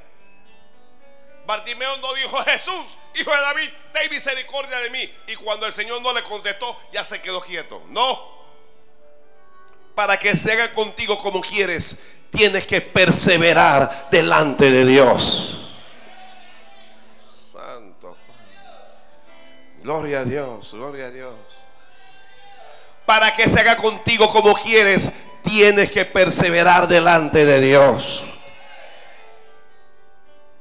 Bartimeo 1.47 1.97
no 1.99 2.15
dijo, 2.15 2.43
Jesús, 2.43 2.99
hijo 3.15 3.31
de 3.31 3.41
David, 3.41 3.71
ten 3.93 4.11
misericordia 4.11 4.79
de 4.79 4.91
mí. 4.91 5.15
Y 5.29 5.37
cuando 5.37 5.67
el 5.67 5.73
Señor 5.73 6.03
no 6.03 6.13
le 6.13 6.23
contestó, 6.23 6.79
ya 6.93 7.05
se 7.05 7.21
quedó 7.21 7.41
quieto. 7.41 7.83
No. 7.89 8.42
Para 9.95 10.19
que 10.19 10.35
se 10.35 10.53
haga 10.53 10.73
contigo 10.73 11.19
como 11.19 11.41
quieres, 11.41 12.03
tienes 12.31 12.67
que 12.67 12.81
perseverar 12.81 14.09
delante 14.11 14.71
de 14.71 14.87
Dios. 14.87 15.79
Santo. 17.53 18.17
Gloria 19.83 20.21
a 20.21 20.25
Dios, 20.25 20.73
gloria 20.73 21.07
a 21.07 21.11
Dios 21.11 21.35
para 23.13 23.31
que 23.31 23.49
se 23.49 23.61
haga 23.61 23.77
contigo 23.77 24.31
como 24.31 24.55
quieres, 24.55 25.13
tienes 25.43 25.91
que 25.91 26.05
perseverar 26.05 26.89
delante 26.89 27.45
de 27.45 27.61
Dios. 27.61 28.25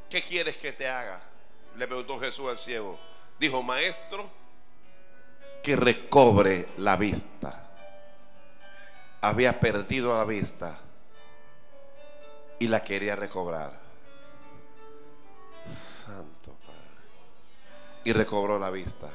¿Qué 0.10 0.22
quieres 0.22 0.58
que 0.58 0.74
te 0.74 0.88
haga? 0.88 1.22
Le 1.78 1.88
preguntó 1.88 2.20
Jesús 2.20 2.50
al 2.50 2.58
ciego. 2.58 3.00
Dijo, 3.40 3.64
maestro, 3.64 4.30
que 5.64 5.76
recobre 5.76 6.68
la 6.78 6.98
vista. 6.98 7.61
Había 9.22 9.60
perdido 9.60 10.18
la 10.18 10.26
vista 10.26 10.78
y 12.60 12.68
la 12.68 12.84
quería 12.84 13.16
recobrar. 13.16 13.80
Santo 15.66 16.56
Padre. 16.66 16.82
Y 18.04 18.14
recobró 18.14 18.58
la 18.60 18.70
vista. 18.70 19.10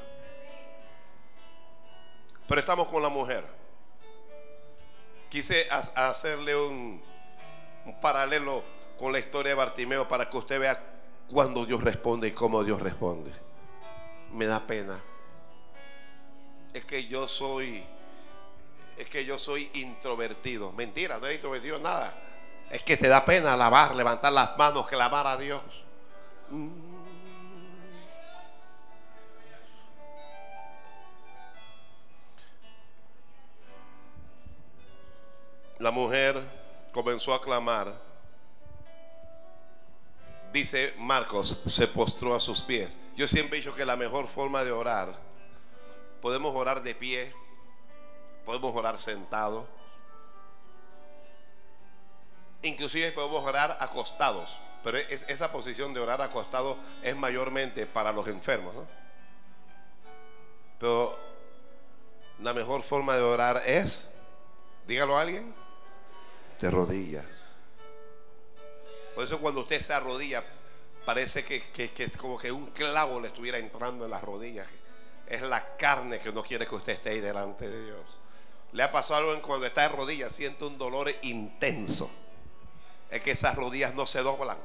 Pero 2.47 2.59
estamos 2.59 2.87
con 2.87 3.03
la 3.03 3.09
mujer. 3.09 3.45
Quise 5.29 5.67
hacerle 5.69 6.55
un, 6.55 7.01
paralelo 8.01 8.63
con 8.97 9.11
la 9.11 9.19
historia 9.19 9.49
de 9.49 9.55
Bartimeo 9.55 10.07
para 10.07 10.29
que 10.29 10.37
usted 10.37 10.59
vea 10.59 10.81
cuándo 11.29 11.65
Dios 11.65 11.83
responde 11.83 12.29
y 12.29 12.31
cómo 12.31 12.63
Dios 12.63 12.81
responde. 12.81 13.31
Me 14.31 14.45
da 14.45 14.61
pena. 14.65 14.99
Es 16.73 16.85
que 16.85 17.07
yo 17.07 17.27
soy, 17.27 17.83
es 18.97 19.09
que 19.09 19.25
yo 19.25 19.37
soy 19.37 19.69
introvertido. 19.73 20.71
Mentira, 20.73 21.17
no 21.19 21.27
es 21.27 21.35
introvertido 21.35 21.79
nada. 21.79 22.13
Es 22.69 22.83
que 22.83 22.97
te 22.97 23.07
da 23.07 23.23
pena 23.23 23.53
alabar, 23.53 23.95
levantar 23.95 24.33
las 24.33 24.57
manos, 24.57 24.87
clamar 24.87 25.27
a 25.27 25.37
Dios. 25.37 25.61
Mm. 26.49 26.97
la 35.79 35.91
mujer 35.91 36.43
comenzó 36.91 37.33
a 37.33 37.41
clamar. 37.41 37.93
Dice 40.51 40.93
Marcos, 40.97 41.59
se 41.65 41.87
postró 41.87 42.35
a 42.35 42.39
sus 42.39 42.61
pies. 42.61 42.99
Yo 43.15 43.27
siempre 43.27 43.57
he 43.57 43.61
dicho 43.61 43.75
que 43.75 43.85
la 43.85 43.95
mejor 43.95 44.27
forma 44.27 44.63
de 44.63 44.71
orar, 44.71 45.13
podemos 46.21 46.55
orar 46.55 46.81
de 46.81 46.95
pie, 46.95 47.33
podemos 48.47 48.73
orar 48.73 48.97
sentado, 48.97 49.67
inclusive 52.61 53.11
podemos 53.11 53.43
orar 53.43 53.75
acostados, 53.81 54.57
pero 54.85 54.97
esa 54.97 55.51
posición 55.51 55.93
de 55.93 55.99
orar 55.99 56.21
acostado 56.21 56.77
es 57.03 57.13
mayormente 57.13 57.85
para 57.85 58.13
los 58.13 58.25
enfermos. 58.29 58.73
Pero 60.79 61.19
la 62.39 62.53
mejor 62.53 62.83
forma 62.83 63.17
de 63.17 63.21
orar 63.21 63.63
es, 63.65 64.09
dígalo 64.87 65.17
a 65.17 65.21
alguien, 65.23 65.53
de 66.61 66.71
rodillas. 66.71 67.53
Por 69.13 69.25
eso 69.25 69.39
cuando 69.39 69.59
usted 69.59 69.81
se 69.81 69.93
arrodilla, 69.93 70.41
parece 71.05 71.43
que, 71.43 71.91
es 71.97 72.15
como 72.15 72.37
que 72.37 72.49
un 72.49 72.67
clavo 72.67 73.19
le 73.19 73.27
estuviera 73.27 73.57
entrando 73.57 74.05
en 74.05 74.11
las 74.11 74.23
rodillas. 74.23 74.69
Es 75.27 75.41
la 75.41 75.75
carne 75.75 76.19
que 76.19 76.31
no 76.31 76.43
quiere 76.43 76.65
que 76.65 76.75
usted 76.75 76.93
esté 76.93 77.09
ahí 77.09 77.19
delante 77.19 77.67
de 77.67 77.83
Dios. 77.83 78.19
Le 78.77 78.83
ha 78.83 78.91
pasado 78.91 79.21
algo 79.21 79.33
en 79.33 79.41
cuando 79.41 79.65
está 79.65 79.81
de 79.81 79.87
rodillas, 79.89 80.31
siente 80.31 80.63
un 80.63 80.77
dolor 80.77 81.11
intenso. 81.23 82.11
Es 83.09 83.23
que 83.23 83.31
esas 83.31 83.55
rodillas 83.55 83.95
no 83.95 84.05
se 84.05 84.21
doblan. 84.21 84.59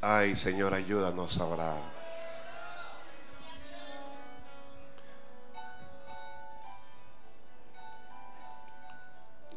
Ay, 0.00 0.34
Señor, 0.34 0.72
ayúdanos 0.72 1.36
a 1.36 1.44
orar. 1.44 1.82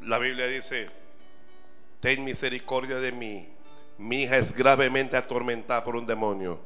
La 0.01 0.19
Biblia 0.19 0.47
dice, 0.47 0.89
ten 2.01 2.21
misericordia 2.21 2.97
de 2.97 3.13
mí. 3.13 3.47
Mi 3.97 4.23
hija 4.23 4.35
es 4.35 4.53
gravemente 4.53 5.15
atormentada 5.15 5.85
por 5.85 5.95
un 5.95 6.05
demonio. 6.05 6.59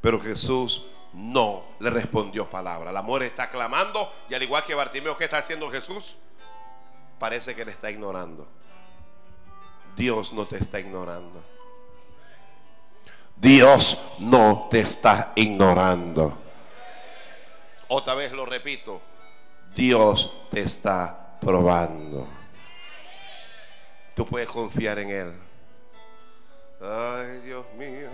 Pero 0.00 0.20
Jesús 0.20 0.84
no 1.12 1.64
le 1.80 1.90
respondió 1.90 2.48
palabra. 2.48 2.92
La 2.92 3.02
mujer 3.02 3.24
está 3.24 3.50
clamando 3.50 4.12
y 4.28 4.34
al 4.34 4.42
igual 4.42 4.64
que 4.64 4.74
Bartimeo, 4.74 5.16
¿qué 5.16 5.24
está 5.24 5.38
haciendo 5.38 5.70
Jesús? 5.70 6.18
Parece 7.18 7.54
que 7.54 7.64
le 7.64 7.72
está 7.72 7.90
ignorando. 7.90 8.48
Dios 9.96 10.32
no 10.32 10.46
te 10.46 10.56
está 10.56 10.80
ignorando. 10.80 11.42
Dios 13.36 14.00
no 14.18 14.68
te 14.70 14.80
está 14.80 15.32
ignorando. 15.34 16.38
Otra 17.88 18.14
vez 18.14 18.32
lo 18.32 18.46
repito. 18.46 19.02
Dios 19.74 20.48
te 20.50 20.60
está 20.60 21.38
probando. 21.40 22.26
Tú 24.14 24.26
puedes 24.26 24.48
confiar 24.48 24.98
en 24.98 25.10
Él. 25.10 25.32
Ay, 26.80 27.40
Dios 27.40 27.64
mío. 27.76 28.08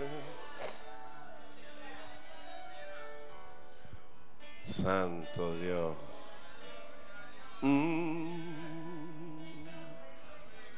Santo 4.59 5.55
Dios. 5.55 5.95
Mm. 7.61 8.49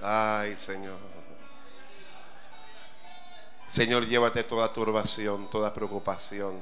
Ay, 0.02 0.58
Señor. 0.58 0.98
Señor, 3.68 4.06
llévate 4.06 4.44
toda 4.44 4.72
turbación, 4.74 5.50
toda 5.50 5.74
preocupación, 5.74 6.60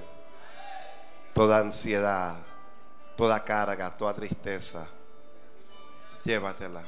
toda 1.34 1.58
ansiedad, 1.58 2.38
toda 3.16 3.44
carga, 3.44 3.96
toda 3.98 4.14
tristeza. 4.14 4.88
Llévatela. 6.24 6.84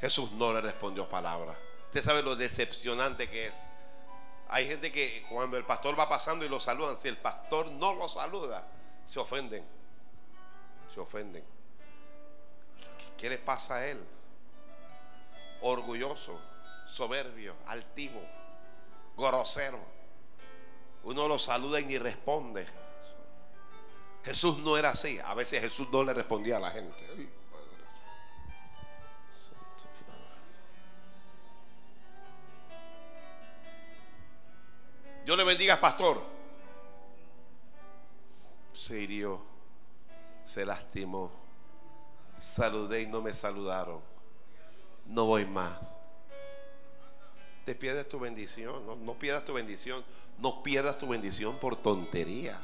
Jesús 0.00 0.32
no 0.32 0.52
le 0.52 0.60
respondió 0.60 1.08
palabra. 1.08 1.56
Usted 1.86 2.02
sabe 2.02 2.22
lo 2.22 2.36
decepcionante 2.36 3.28
que 3.28 3.46
es. 3.46 3.62
Hay 4.48 4.66
gente 4.66 4.90
que 4.90 5.26
cuando 5.28 5.56
el 5.56 5.64
pastor 5.64 5.98
va 5.98 6.08
pasando 6.08 6.44
y 6.44 6.48
lo 6.48 6.58
saludan, 6.58 6.96
si 6.96 7.08
el 7.08 7.18
pastor 7.18 7.66
no 7.66 7.94
lo 7.94 8.08
saluda, 8.08 8.66
se 9.04 9.20
ofenden. 9.20 9.64
Se 10.88 11.00
ofenden. 11.00 11.44
¿Qué 13.16 13.28
le 13.28 13.38
pasa 13.38 13.76
a 13.76 13.86
él? 13.86 14.02
Orgulloso, 15.60 16.40
soberbio, 16.86 17.56
altivo, 17.66 18.22
grosero. 19.16 19.80
Uno 21.04 21.28
lo 21.28 21.38
saluda 21.38 21.80
y 21.80 21.84
ni 21.84 21.98
responde. 21.98 22.66
Jesús 24.24 24.58
no 24.58 24.76
era 24.76 24.90
así. 24.90 25.18
A 25.18 25.34
veces 25.34 25.60
Jesús 25.60 25.88
no 25.90 26.04
le 26.04 26.14
respondía 26.14 26.56
a 26.56 26.60
la 26.60 26.70
gente. 26.70 27.28
Dios 35.28 35.36
le 35.36 35.44
bendiga, 35.44 35.78
pastor. 35.78 36.22
Se 38.72 38.98
hirió, 38.98 39.38
se 40.42 40.64
lastimó. 40.64 41.30
Saludé 42.38 43.02
y 43.02 43.06
no 43.08 43.20
me 43.20 43.34
saludaron. 43.34 44.00
No 45.04 45.26
voy 45.26 45.44
más. 45.44 45.98
Te 47.66 47.74
pierdes 47.74 48.08
tu 48.08 48.18
bendición. 48.18 48.86
No, 49.04 49.18
pierdas 49.18 49.44
tu 49.44 49.52
bendición. 49.52 50.02
No 50.38 50.62
pierdas 50.62 50.96
tu 50.96 51.06
bendición 51.06 51.58
por 51.58 51.76
tonterías. 51.76 52.62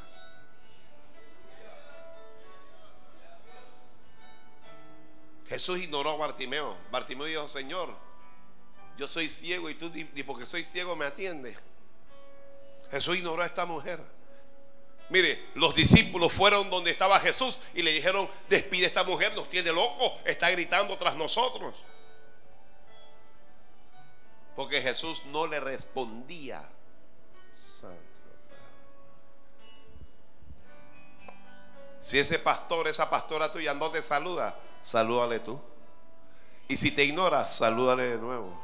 Jesús 5.48 5.80
ignoró 5.80 6.12
a 6.12 6.16
Bartimeo. 6.16 6.74
Bartimeo 6.90 7.26
dijo, 7.26 7.46
Señor, 7.46 7.90
yo 8.96 9.06
soy 9.06 9.28
ciego 9.28 9.68
y 9.68 9.74
tú, 9.74 9.92
porque 10.24 10.46
soy 10.46 10.64
ciego, 10.64 10.96
me 10.96 11.04
atiendes. 11.04 11.58
Jesús 12.94 13.16
ignoró 13.16 13.42
a 13.42 13.46
esta 13.46 13.66
mujer. 13.66 14.00
Mire, 15.08 15.48
los 15.56 15.74
discípulos 15.74 16.32
fueron 16.32 16.70
donde 16.70 16.92
estaba 16.92 17.18
Jesús 17.18 17.60
y 17.74 17.82
le 17.82 17.90
dijeron, 17.90 18.28
despide 18.48 18.84
a 18.84 18.86
esta 18.86 19.02
mujer, 19.02 19.34
nos 19.34 19.50
tiene 19.50 19.72
loco, 19.72 20.16
está 20.24 20.48
gritando 20.50 20.96
tras 20.96 21.16
nosotros. 21.16 21.84
Porque 24.54 24.80
Jesús 24.80 25.24
no 25.26 25.48
le 25.48 25.58
respondía. 25.58 26.62
Si 31.98 32.16
ese 32.16 32.38
pastor, 32.38 32.86
esa 32.86 33.10
pastora 33.10 33.50
tuya 33.50 33.74
no 33.74 33.90
te 33.90 34.02
saluda, 34.02 34.56
salúdale 34.80 35.40
tú. 35.40 35.60
Y 36.68 36.76
si 36.76 36.92
te 36.92 37.02
ignora, 37.02 37.44
salúdale 37.44 38.04
de 38.04 38.18
nuevo. 38.18 38.62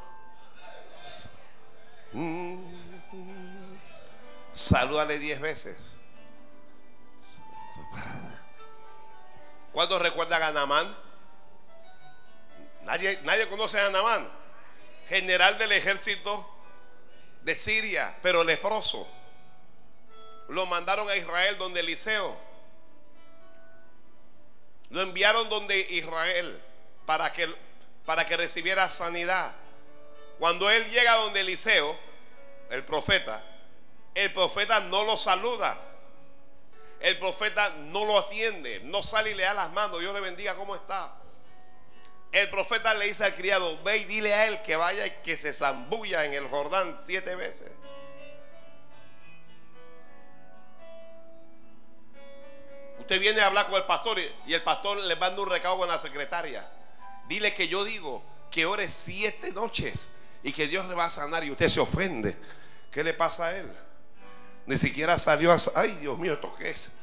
Salúdale 4.53 5.19
diez 5.19 5.39
veces. 5.39 5.95
¿Cuántos 9.71 10.01
recuerdan 10.01 10.43
a 10.43 10.51
Namán? 10.51 10.95
Nadie, 12.83 13.19
nadie 13.23 13.47
conoce 13.47 13.79
a 13.79 13.89
Namán. 13.89 14.29
General 15.07 15.57
del 15.57 15.71
ejército 15.71 16.45
de 17.43 17.55
Siria, 17.55 18.17
pero 18.21 18.43
leproso. 18.43 19.07
Lo 20.49 20.65
mandaron 20.65 21.09
a 21.09 21.15
Israel 21.15 21.57
donde 21.57 21.79
Eliseo 21.79 22.51
lo 24.91 25.01
enviaron 25.01 25.49
donde 25.49 25.79
Israel 25.89 26.61
para 27.05 27.31
que, 27.31 27.53
para 28.05 28.25
que 28.25 28.37
recibiera 28.37 28.89
sanidad. 28.89 29.53
Cuando 30.37 30.69
él 30.69 30.83
llega 30.89 31.13
donde 31.15 31.39
Eliseo, 31.39 31.97
el 32.69 32.83
profeta, 32.83 33.43
el 34.15 34.33
profeta 34.33 34.79
no 34.79 35.03
lo 35.03 35.17
saluda. 35.17 35.79
El 36.99 37.17
profeta 37.17 37.69
no 37.69 38.05
lo 38.05 38.19
atiende, 38.19 38.81
no 38.83 39.01
sale 39.01 39.31
y 39.31 39.33
le 39.33 39.43
da 39.43 39.53
las 39.53 39.71
manos. 39.71 39.99
Dios 39.99 40.13
le 40.13 40.19
bendiga, 40.19 40.55
¿cómo 40.55 40.75
está? 40.75 41.13
El 42.31 42.49
profeta 42.49 42.93
le 42.93 43.07
dice 43.07 43.25
al 43.25 43.35
criado, 43.35 43.81
ve 43.83 43.97
y 43.97 44.03
dile 44.05 44.33
a 44.33 44.47
él 44.47 44.61
que 44.61 44.75
vaya 44.75 45.05
y 45.05 45.11
que 45.23 45.35
se 45.35 45.51
zambulla 45.51 46.25
en 46.25 46.33
el 46.33 46.47
Jordán 46.47 46.97
siete 47.03 47.35
veces. 47.35 47.71
Usted 52.99 53.19
viene 53.19 53.41
a 53.41 53.47
hablar 53.47 53.65
con 53.65 53.75
el 53.75 53.83
pastor 53.83 54.19
y 54.45 54.53
el 54.53 54.61
pastor 54.61 54.97
le 54.97 55.15
manda 55.15 55.41
un 55.41 55.49
recado 55.49 55.83
a 55.83 55.87
la 55.87 55.97
secretaria. 55.97 56.69
Dile 57.27 57.53
que 57.53 57.67
yo 57.67 57.83
digo 57.83 58.23
que 58.51 58.65
ore 58.65 58.87
siete 58.87 59.51
noches 59.51 60.11
y 60.43 60.53
que 60.53 60.67
Dios 60.67 60.85
le 60.87 60.93
va 60.93 61.05
a 61.05 61.09
sanar 61.09 61.43
y 61.43 61.51
usted 61.51 61.67
se 61.67 61.79
ofende. 61.79 62.37
¿Qué 62.91 63.03
le 63.03 63.13
pasa 63.13 63.47
a 63.47 63.57
él? 63.57 63.69
Ni 64.65 64.77
siquiera 64.77 65.17
salió 65.17 65.51
a... 65.51 65.57
Ay, 65.75 65.91
Dios 66.01 66.17
mío, 66.17 66.33
¿esto 66.33 66.53
qué 66.57 66.69
es? 66.69 66.93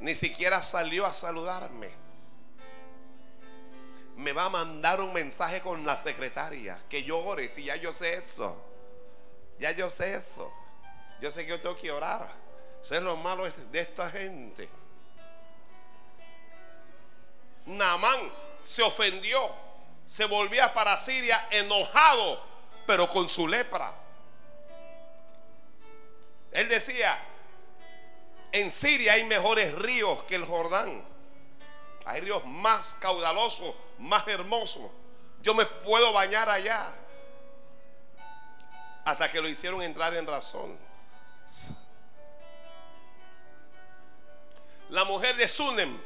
Ni 0.00 0.14
siquiera 0.14 0.62
salió 0.62 1.06
a 1.06 1.12
saludarme. 1.12 1.90
Me 4.16 4.32
va 4.32 4.46
a 4.46 4.48
mandar 4.48 5.00
un 5.00 5.12
mensaje 5.12 5.60
con 5.60 5.84
la 5.84 5.96
secretaria. 5.96 6.82
Que 6.88 7.02
yo 7.02 7.18
ore. 7.18 7.48
Si 7.48 7.64
ya 7.64 7.76
yo 7.76 7.92
sé 7.92 8.14
eso. 8.14 8.56
Ya 9.58 9.72
yo 9.72 9.90
sé 9.90 10.14
eso. 10.14 10.52
Yo 11.20 11.30
sé 11.30 11.44
que 11.44 11.50
yo 11.50 11.60
tengo 11.60 11.76
que 11.76 11.90
orar. 11.90 12.32
Ser 12.82 13.02
lo 13.02 13.16
malo 13.16 13.44
de 13.44 13.80
esta 13.80 14.10
gente. 14.10 14.68
Naamán 17.66 18.32
se 18.62 18.82
ofendió, 18.82 19.50
se 20.04 20.24
volvía 20.24 20.72
para 20.72 20.96
Siria 20.96 21.48
enojado, 21.50 22.42
pero 22.86 23.08
con 23.10 23.28
su 23.28 23.46
lepra. 23.46 23.92
Él 26.52 26.68
decía, 26.68 27.18
en 28.52 28.70
Siria 28.70 29.14
hay 29.14 29.24
mejores 29.24 29.74
ríos 29.74 30.22
que 30.24 30.34
el 30.34 30.44
Jordán. 30.44 31.04
Hay 32.04 32.20
ríos 32.20 32.44
más 32.46 32.94
caudalosos, 32.94 33.74
más 33.98 34.26
hermosos. 34.28 34.90
Yo 35.42 35.54
me 35.54 35.66
puedo 35.66 36.12
bañar 36.12 36.48
allá. 36.48 36.94
Hasta 39.04 39.30
que 39.30 39.40
lo 39.40 39.48
hicieron 39.48 39.82
entrar 39.82 40.14
en 40.14 40.26
razón. 40.26 40.78
la 44.90 45.04
mujer 45.04 45.36
de 45.36 45.46
Sunem 45.46 45.98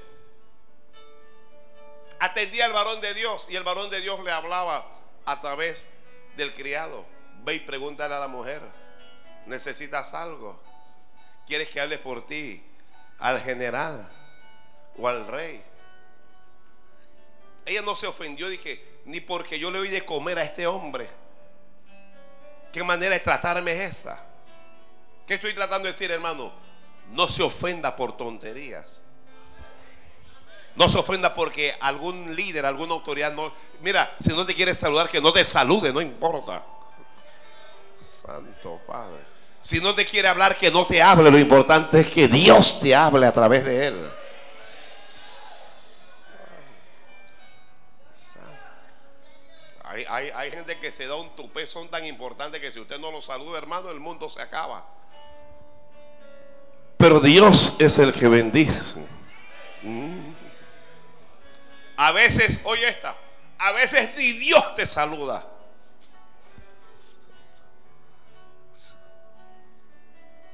atendía 2.19 2.67
al 2.67 2.73
varón 2.73 3.01
de 3.01 3.15
Dios 3.15 3.47
y 3.49 3.57
el 3.57 3.63
varón 3.63 3.91
de 3.91 4.01
Dios 4.01 4.23
le 4.25 4.33
hablaba 4.33 4.87
a 5.25 5.41
través 5.41 5.89
del 6.37 6.53
criado. 6.55 7.05
Ve 7.45 7.55
y 7.55 7.61
pregúntale 7.61 8.15
a 8.15 8.21
la 8.21 8.29
mujer, 8.29 8.61
¿necesitas 9.47 10.15
algo? 10.15 10.61
¿Quieres 11.47 11.69
que 11.69 11.81
hable 11.81 11.99
por 11.99 12.27
ti 12.27 12.65
al 13.19 13.41
general 13.41 14.09
o 14.97 15.09
al 15.09 15.27
rey? 15.27 15.63
Ella 17.65 17.83
no 17.83 17.95
se 17.95 18.07
ofendió, 18.07 18.49
dije, 18.49 19.01
ni 19.05 19.21
porque 19.21 19.59
yo 19.59 19.71
le 19.71 19.79
oí 19.79 19.89
de 19.89 20.05
comer 20.05 20.39
a 20.39 20.43
este 20.43 20.67
hombre. 20.67 21.09
¿Qué 22.73 22.83
manera 22.83 23.15
de 23.15 23.21
tratarme 23.21 23.73
es 23.73 23.99
esa? 23.99 24.25
¿Qué 25.27 25.35
estoy 25.35 25.55
tratando 25.55 25.85
de 25.85 25.93
decir, 25.93 26.11
hermano? 26.11 26.53
No 27.11 27.29
se 27.29 27.43
ofenda 27.43 27.95
por 27.95 28.17
tonterías. 28.17 29.01
No 30.75 30.89
se 30.89 30.99
ofenda 30.99 31.35
porque 31.35 31.77
algún 31.81 32.35
líder, 32.35 32.65
alguna 32.65 32.95
autoridad 32.95 33.33
no. 33.33 33.53
Mira, 33.81 34.17
si 34.19 34.31
no 34.31 34.47
te 34.47 34.55
quiere 34.55 34.75
saludar, 34.75 35.09
que 35.09 35.21
no 35.21 35.33
te 35.33 35.45
salude, 35.45 35.93
no 35.93 36.01
importa. 36.01 36.65
Santo 38.01 38.81
Padre. 38.87 39.32
Si 39.63 39.81
no 39.81 39.95
te 39.95 40.05
quiere 40.05 40.27
hablar, 40.27 40.57
que 40.57 40.71
no 40.73 40.85
te 40.85 41.01
hable. 41.01 41.31
Lo 41.31 41.39
importante 41.39 42.01
es 42.01 42.09
que 42.09 42.27
Dios 42.27 42.81
te 42.81 42.95
hable 42.95 43.27
a 43.27 43.33
través 43.33 43.65
de 43.65 43.87
él. 43.87 44.11
Hay, 49.85 50.05
hay, 50.09 50.31
hay 50.31 50.51
gente 50.51 50.79
que 50.79 50.91
se 50.91 51.07
da 51.07 51.15
un 51.17 51.37
tupé, 51.37 51.67
son 51.67 51.89
tan 51.89 52.05
importantes 52.07 52.61
que 52.61 52.73
si 52.73 52.81
usted 52.81 52.99
no 52.99 53.13
lo 53.13 53.21
saluda, 53.21 53.59
hermano, 53.59 53.91
el 53.91 54.01
mundo 54.01 54.29
se 54.29 54.43
acaba. 54.43 54.85
Pero 56.97 57.21
Dios 57.21 57.77
es 57.79 57.99
el 57.99 58.13
que 58.13 58.27
bendice. 58.27 59.05
A 61.97 62.11
veces, 62.11 62.61
oye 62.65 62.89
esta, 62.89 63.15
a 63.59 63.73
veces 63.73 64.11
ni 64.17 64.33
Dios 64.33 64.75
te 64.75 64.87
saluda. 64.87 65.52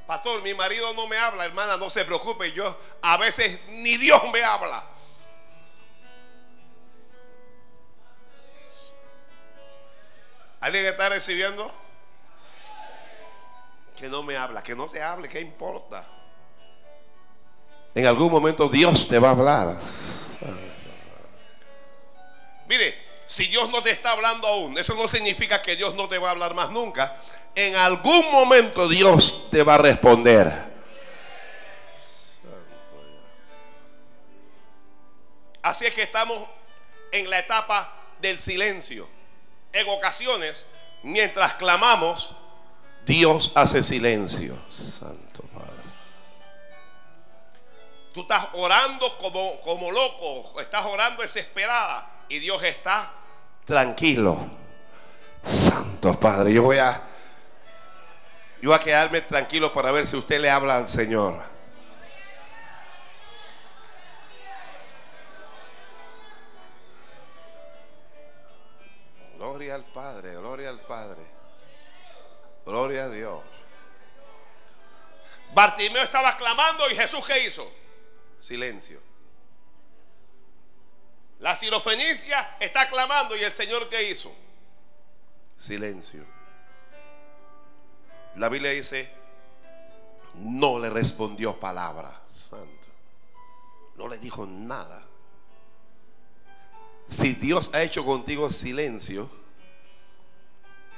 Pastor, 0.09 0.41
mi 0.41 0.55
marido 0.55 0.95
no 0.95 1.07
me 1.07 1.19
habla, 1.19 1.45
hermana, 1.45 1.77
no 1.77 1.91
se 1.91 2.03
preocupe, 2.03 2.51
yo 2.53 2.75
a 3.03 3.19
veces 3.19 3.61
ni 3.69 3.99
Dios 3.99 4.23
me 4.33 4.43
habla. 4.43 4.83
¿Alguien 10.61 10.87
está 10.87 11.11
recibiendo? 11.11 11.71
Que 13.99 14.09
no 14.09 14.23
me 14.23 14.35
habla, 14.35 14.63
que 14.63 14.75
no 14.75 14.89
te 14.89 15.03
hable, 15.03 15.29
¿qué 15.29 15.43
importa? 15.43 16.07
En 17.95 18.07
algún 18.07 18.33
momento 18.33 18.67
Dios 18.71 19.09
te 19.09 19.19
va 19.19 19.29
a 19.29 19.33
hablar. 19.33 19.79
Mire, 22.67 23.09
si 23.27 23.47
Dios 23.49 23.69
no 23.69 23.83
te 23.83 23.91
está 23.91 24.13
hablando 24.13 24.49
aún, 24.49 24.79
eso 24.79 24.95
no 24.95 25.07
significa 25.07 25.61
que 25.61 25.77
Dios 25.77 25.95
no 25.95 26.09
te 26.09 26.17
va 26.17 26.29
a 26.29 26.31
hablar 26.31 26.55
más 26.55 26.71
nunca. 26.71 27.21
En 27.55 27.77
algún 27.77 28.31
momento 28.31 28.89
Dios 28.89 29.51
te 29.51 29.63
va 29.63 29.75
a 29.75 29.79
responder. 29.79 30.69
Así 35.63 35.87
es 35.87 35.95
que 35.95 36.03
estamos 36.03 36.49
en 37.13 37.29
la 37.29 37.41
etapa 37.41 37.93
del 38.21 38.39
silencio. 38.39 39.09
En 39.73 39.89
ocasiones, 39.89 40.67
mientras 41.03 41.55
clamamos, 41.55 42.35
Dios 43.05 43.53
hace 43.55 43.83
silencio. 43.83 44.57
Santo 44.71 45.43
Padre. 45.55 45.69
Tú 48.13 48.23
estás 48.23 48.49
orando 48.55 49.19
como, 49.19 49.61
como 49.61 49.91
loco, 49.91 50.61
estás 50.61 50.85
orando 50.87 51.23
desesperada 51.23 52.25
y 52.29 52.39
Dios 52.39 52.63
está 52.63 53.13
tranquilo. 53.65 54.39
Santo 55.43 56.19
Padre, 56.19 56.53
yo 56.53 56.63
voy 56.63 56.79
a 56.79 57.01
yo 58.61 58.71
voy 58.71 58.79
a 58.79 58.83
quedarme 58.83 59.21
tranquilo 59.21 59.73
para 59.73 59.93
ver 59.93 60.07
si 60.07 60.17
usted 60.17 60.41
le 60.41 60.51
habla 60.51 60.77
al 60.77 60.89
Señor. 60.89 61.43
Gloria 69.37 69.77
al 69.77 69.85
Padre, 69.85 70.35
gloria 70.35 70.69
al 70.71 70.81
Padre. 70.81 71.23
Gloria 72.67 73.05
a 73.05 73.09
Dios. 73.09 73.43
Bartimeo 75.55 76.03
estaba 76.03 76.37
clamando 76.37 76.91
y 76.91 76.97
Jesús 76.97 77.25
¿qué 77.27 77.47
hizo? 77.47 77.71
Silencio. 78.39 79.01
La 81.39 81.55
sirofenicia 81.55 82.57
está 82.59 82.91
clamando 82.91 83.37
y 83.37 83.45
el 83.45 83.53
Señor 83.53 83.89
¿qué 83.89 84.11
hizo? 84.11 84.35
Silencio. 85.57 86.38
La 88.37 88.49
Biblia 88.49 88.71
dice, 88.71 89.09
no 90.35 90.79
le 90.79 90.91
respondió 90.91 91.59
palabra, 91.59 92.21
santo. 92.27 92.69
No 93.97 94.09
le 94.09 94.19
dijo 94.19 94.47
nada. 94.47 95.05
Si 97.07 97.35
Dios 97.35 97.71
ha 97.75 97.83
hecho 97.83 98.05
contigo 98.05 98.51
silencio, 98.51 99.29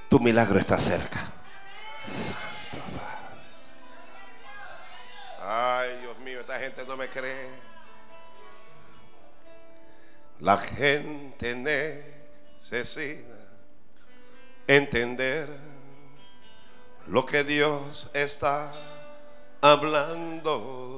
tu 0.09 0.19
milagro 0.21 0.59
está 0.59 0.79
cerca. 0.79 1.33
Santo 2.07 2.81
Padre. 2.97 3.41
Ay, 5.41 5.99
Dios 6.01 6.19
mío, 6.19 6.41
esta 6.41 6.59
gente 6.59 6.85
no 6.85 6.97
me 6.97 7.09
cree. 7.09 7.49
La 10.41 10.59
gente 10.59 11.55
necesita 11.55 13.31
entender 14.67 15.49
lo 17.07 17.27
que 17.27 17.45
Dios 17.45 18.11
está 18.15 18.71
hablando. 19.61 20.91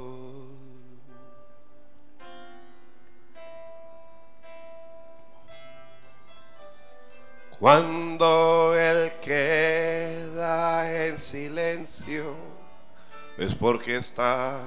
Cuando 7.58 8.74
Él 8.76 9.12
queda 9.20 11.06
en 11.06 11.16
silencio, 11.16 12.34
es 13.38 13.54
porque 13.54 13.96
está 13.96 14.58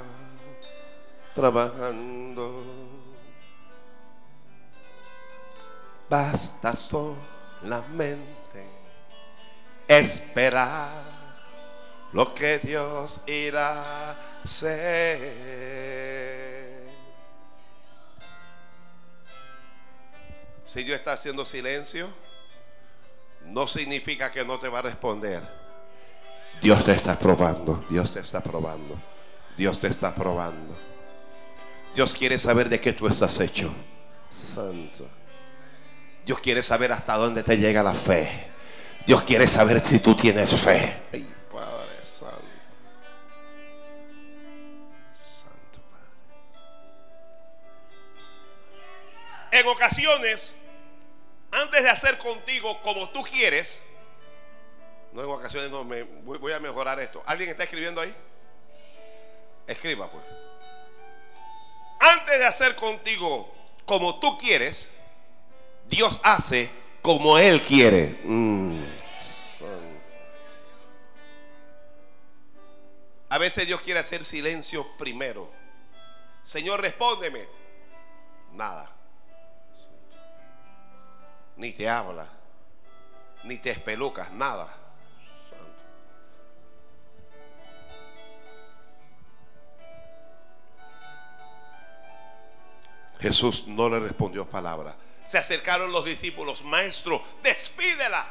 trabajando. 1.33 2.63
Basta 6.09 6.75
solamente 6.75 8.25
esperar 9.87 11.14
lo 12.15 12.33
que 12.33 12.57
Dios 12.59 13.19
irá 13.27 14.11
a 14.11 14.15
hacer. 14.41 15.19
Si 20.63 20.81
Dios 20.85 20.97
está 20.97 21.11
haciendo 21.11 21.45
silencio, 21.45 22.07
no 23.47 23.67
significa 23.67 24.31
que 24.31 24.45
no 24.45 24.57
te 24.57 24.69
va 24.69 24.79
a 24.79 24.83
responder. 24.83 25.41
Dios 26.61 26.85
te 26.85 26.93
está 26.93 27.19
probando, 27.19 27.85
Dios 27.89 28.13
te 28.13 28.21
está 28.21 28.39
probando, 28.39 28.97
Dios 29.57 29.77
te 29.77 29.87
está 29.87 30.15
probando. 30.15 30.73
Dios 31.93 32.15
quiere 32.15 32.39
saber 32.39 32.69
de 32.69 32.79
qué 32.79 32.93
tú 32.93 33.09
estás 33.09 33.37
hecho. 33.41 33.73
Santo. 34.29 35.05
Dios 36.25 36.39
quiere 36.39 36.63
saber 36.63 36.93
hasta 36.93 37.17
dónde 37.17 37.43
te 37.43 37.57
llega 37.57 37.83
la 37.83 37.93
fe. 37.93 38.47
Dios 39.05 39.23
quiere 39.23 39.49
saber 39.49 39.85
si 39.85 39.99
tú 39.99 40.15
tienes 40.15 40.55
fe. 40.55 41.34
En 49.55 49.65
ocasiones 49.67 50.57
antes 51.49 51.81
de 51.81 51.89
hacer 51.89 52.17
contigo 52.17 52.77
como 52.81 53.09
tú 53.11 53.23
quieres, 53.23 53.85
no 55.13 55.23
en 55.23 55.29
ocasiones 55.29 55.71
no, 55.71 55.85
me, 55.85 56.03
voy, 56.03 56.51
a 56.51 56.59
mejorar 56.59 56.99
esto. 56.99 57.23
¿Alguien 57.25 57.51
está 57.51 57.63
escribiendo 57.63 58.01
ahí? 58.01 58.13
Escriba 59.65 60.11
pues. 60.11 60.25
Antes 62.01 62.37
de 62.37 62.45
hacer 62.45 62.75
contigo 62.75 63.49
como 63.85 64.19
tú 64.19 64.37
quieres, 64.37 64.97
Dios 65.85 66.19
hace 66.21 66.69
como 67.01 67.37
Él 67.37 67.61
quiere. 67.61 68.19
Mm. 68.25 68.83
A 73.29 73.37
veces 73.37 73.67
Dios 73.67 73.79
quiere 73.79 74.01
hacer 74.01 74.25
silencio 74.25 74.85
primero. 74.97 75.49
Señor, 76.43 76.81
respóndeme. 76.81 77.47
Nada 78.51 78.95
ni 81.57 81.71
te 81.71 81.89
habla, 81.89 82.27
ni 83.43 83.57
te 83.57 83.71
espelucas, 83.71 84.31
nada. 84.31 84.67
Jesús 93.19 93.65
no 93.67 93.89
le 93.89 93.99
respondió 93.99 94.47
palabra. 94.47 94.95
Se 95.23 95.37
acercaron 95.37 95.91
los 95.91 96.05
discípulos, 96.05 96.63
maestro, 96.63 97.21
despídela. 97.41 98.25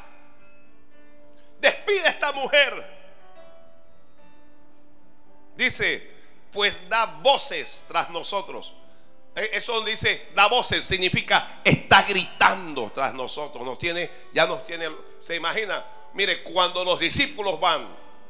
Despide 1.60 2.06
a 2.06 2.10
esta 2.10 2.32
mujer. 2.32 2.94
Dice, 5.56 6.14
pues 6.52 6.88
da 6.88 7.06
voces 7.06 7.84
tras 7.88 8.10
nosotros. 8.10 8.74
Eh, 9.36 9.50
eso 9.52 9.80
dice, 9.82 10.28
da 10.34 10.46
voces, 10.46 10.84
significa 10.84 11.60
está 11.64 12.02
gritando 12.02 12.90
tras 12.94 13.14
nosotros. 13.14 13.64
Nos 13.64 13.78
tiene, 13.78 14.10
ya 14.32 14.46
nos 14.46 14.66
tiene, 14.66 14.88
se 15.18 15.34
imagina, 15.34 15.84
mire, 16.12 16.42
cuando 16.42 16.84
los 16.84 17.00
discípulos 17.00 17.58
van 17.58 17.86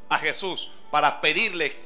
a 0.09 0.19
Jesús 0.19 0.71
para 0.91 1.21
pedirle 1.21 1.77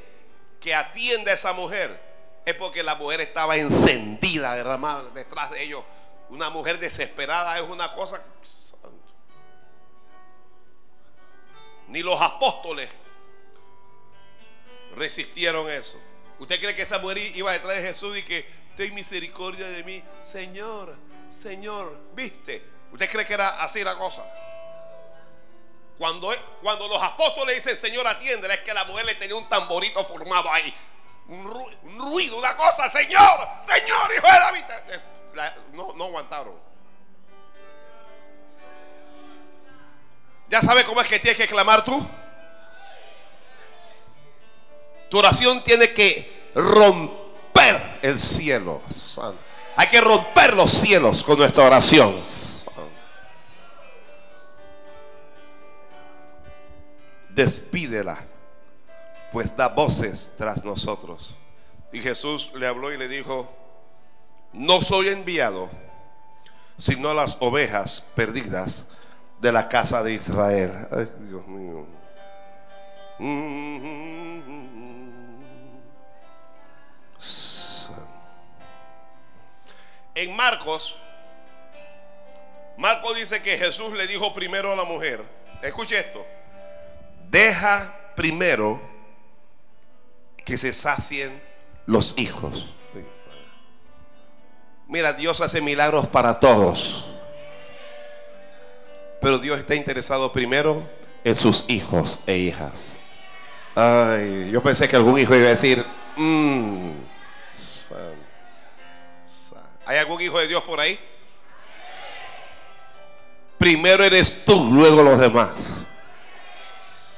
que 0.61 0.75
atienda 0.75 1.33
a 1.33 1.35
esa 1.35 1.53
mujer, 1.53 2.09
es 2.45 2.55
porque 2.55 2.83
la 2.83 2.95
mujer 2.95 3.21
estaba 3.21 3.57
encendida, 3.57 4.55
derramada 4.55 5.11
detrás 5.11 5.51
de 5.51 5.63
ellos. 5.63 5.83
Una 6.31 6.51
mujer 6.51 6.79
desesperada 6.79 7.57
es 7.57 7.63
una 7.63 7.93
cosa. 7.93 8.23
Ni 11.89 12.03
los 12.03 12.21
apóstoles 12.21 12.89
resistieron 14.95 15.71
eso. 15.71 15.99
¿Usted 16.39 16.61
cree 16.61 16.75
que 16.75 16.83
esa 16.83 16.99
mujer 16.99 17.19
iba 17.19 17.53
detrás 17.53 17.77
de 17.77 17.83
Jesús 17.83 18.17
y 18.17 18.23
que 18.23 18.47
ten 18.79 18.95
misericordia 18.95 19.67
de 19.67 19.83
mí. 19.83 20.03
Señor, 20.23 20.97
Señor, 21.29 21.99
¿viste? 22.15 22.65
¿Usted 22.93 23.11
cree 23.11 23.27
que 23.27 23.35
era 23.35 23.61
así 23.61 23.83
la 23.83 23.99
cosa? 23.99 24.25
Cuando, 25.99 26.33
cuando 26.63 26.87
los 26.87 27.03
apóstoles 27.03 27.57
dicen, 27.57 27.77
Señor, 27.77 28.07
atiéndela, 28.07 28.55
es 28.55 28.61
que 28.61 28.73
la 28.73 28.85
mujer 28.85 29.05
le 29.05 29.17
tenía 29.17 29.35
un 29.35 29.49
tamborito 29.49 30.03
formado 30.05 30.51
ahí. 30.53 30.73
Un, 31.27 31.45
ruido, 31.99 32.39
una 32.39 32.57
cosa, 32.57 32.89
Señor, 32.89 33.49
Señor, 33.67 34.13
hijo 34.17 34.27
de 34.27 34.39
David. 34.39 34.65
Eh, 34.91 35.51
no, 35.73 35.93
no 35.95 36.05
aguantaron. 36.05 36.55
¿Ya 40.49 40.63
sabe 40.63 40.85
cómo 40.85 41.01
es 41.01 41.09
que 41.09 41.19
tienes 41.19 41.37
que 41.37 41.49
clamar 41.49 41.85
tú? 41.85 42.09
Tu 45.11 45.19
oración 45.19 45.65
tiene 45.65 45.93
que 45.93 46.51
romper 46.55 47.28
el 48.03 48.19
cielo. 48.19 48.83
Hay 49.77 49.89
que 49.89 50.01
romper 50.01 50.55
los 50.55 50.71
cielos 50.71 51.23
con 51.23 51.39
nuestra 51.39 51.65
oración. 51.65 52.23
Despídela, 57.31 58.19
pues 59.33 59.57
da 59.57 59.69
voces 59.69 60.33
tras 60.37 60.65
nosotros. 60.65 61.35
Y 61.93 62.01
Jesús 62.01 62.51
le 62.55 62.67
habló 62.67 62.93
y 62.93 62.99
le 62.99 63.09
dijo, 63.09 63.49
no 64.53 64.81
soy 64.81 65.09
enviado, 65.09 65.71
sino 66.77 67.15
las 67.15 67.37
ovejas 67.41 68.05
perdidas 68.15 68.89
de 69.41 69.53
la 69.53 69.69
casa 69.69 70.03
de 70.03 70.15
Israel. 70.15 70.89
Ay, 70.91 71.09
Dios 71.29 71.47
mío. 71.47 71.87
En 80.19 80.35
Marcos, 80.35 80.97
Marcos 82.77 83.15
dice 83.15 83.41
que 83.41 83.57
Jesús 83.57 83.93
le 83.93 84.09
dijo 84.09 84.35
primero 84.35 84.73
a 84.73 84.75
la 84.75 84.83
mujer, 84.83 85.23
escuche 85.63 85.97
esto, 85.97 86.27
deja 87.31 87.97
primero 88.17 88.81
que 90.45 90.59
se 90.59 90.73
sacien 90.73 91.41
los 91.87 92.19
hijos. 92.19 92.67
Mira, 94.89 95.13
Dios 95.13 95.41
hace 95.41 95.61
milagros 95.61 96.09
para 96.09 96.41
todos. 96.41 97.07
Pero 99.21 99.39
Dios 99.39 99.61
está 99.61 99.77
interesado 99.77 100.33
primero 100.33 100.83
en 101.23 101.37
sus 101.37 101.65
hijos 101.69 102.19
e 102.27 102.39
hijas. 102.39 102.93
Ay, 103.77 104.51
yo 104.51 104.61
pensé 104.65 104.89
que 104.89 104.97
algún 104.97 105.17
hijo 105.17 105.37
iba 105.37 105.47
a 105.47 105.51
decir, 105.51 105.87
mm, 106.17 106.91
¿hay 109.89 109.97
algún 109.97 110.21
hijo 110.21 110.39
de 110.39 110.47
Dios 110.47 110.63
por 110.63 110.79
ahí? 110.79 110.99
Primero 113.59 114.05
eres 114.05 114.45
tú, 114.45 114.71
luego 114.71 115.03
los 115.03 115.19
demás. 115.19 115.87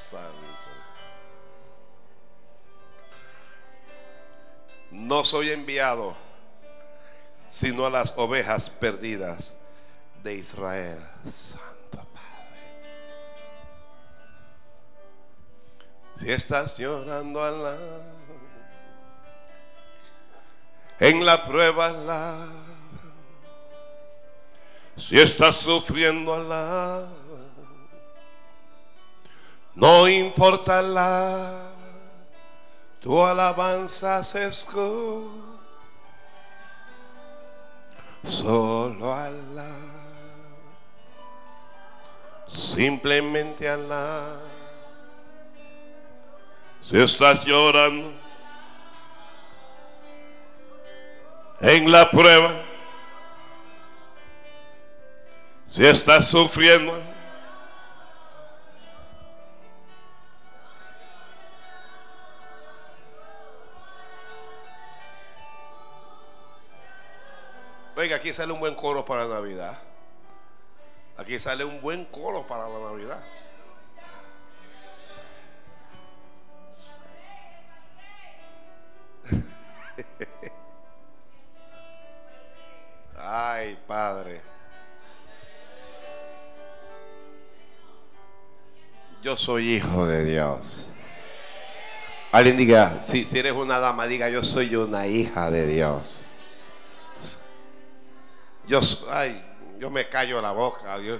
Santo. 0.09 0.69
No 4.89 5.23
soy 5.23 5.51
enviado 5.51 6.15
sino 7.51 7.85
a 7.85 7.89
las 7.89 8.13
ovejas 8.15 8.69
perdidas 8.69 9.55
de 10.23 10.35
Israel. 10.35 10.99
Santo 11.25 11.97
Padre. 12.13 12.61
Si 16.15 16.31
estás 16.31 16.77
llorando 16.77 17.43
a 17.43 17.51
la 17.51 17.77
en 21.01 21.25
la 21.25 21.45
prueba 21.45 21.89
la 21.89 22.37
si 24.95 25.19
estás 25.19 25.57
sufriendo 25.57 26.33
a 26.33 26.39
la 26.39 27.07
no 29.75 30.07
importa 30.07 30.81
la 30.81 31.71
tu 33.01 33.21
alabanza 33.21 34.23
se 34.23 34.45
escucha 34.45 35.51
solo 38.23 39.13
Alá, 39.13 39.75
simplemente 42.47 43.67
Alá. 43.67 44.39
Si 46.81 46.97
estás 46.97 47.45
llorando 47.45 48.20
en 51.61 51.91
la 51.91 52.09
prueba, 52.09 52.63
si 55.65 55.85
estás 55.85 56.27
sufriendo, 56.27 56.99
Oiga, 68.01 68.15
aquí 68.15 68.33
sale 68.33 68.51
un 68.51 68.59
buen 68.59 68.73
coro 68.73 69.05
para 69.05 69.25
la 69.25 69.35
Navidad. 69.35 69.77
Aquí 71.17 71.37
sale 71.37 71.63
un 71.63 71.79
buen 71.81 72.05
coro 72.05 72.47
para 72.47 72.67
la 72.67 72.79
Navidad. 72.79 73.23
Ay, 83.23 83.77
Padre. 83.87 84.41
Yo 89.21 89.37
soy 89.37 89.75
hijo 89.75 90.07
de 90.07 90.25
Dios. 90.25 90.87
Alguien 92.31 92.57
diga, 92.57 93.01
si, 93.01 93.25
si 93.25 93.39
eres 93.39 93.51
una 93.51 93.79
dama, 93.79 94.07
diga, 94.07 94.29
yo 94.29 94.41
soy 94.41 94.75
una 94.75 95.05
hija 95.05 95.51
de 95.51 95.67
Dios. 95.67 96.25
Yo, 98.67 98.79
ay, 99.09 99.43
yo 99.79 99.89
me 99.89 100.07
callo 100.07 100.41
la 100.41 100.51
boca. 100.51 100.97
Dios. 100.97 101.19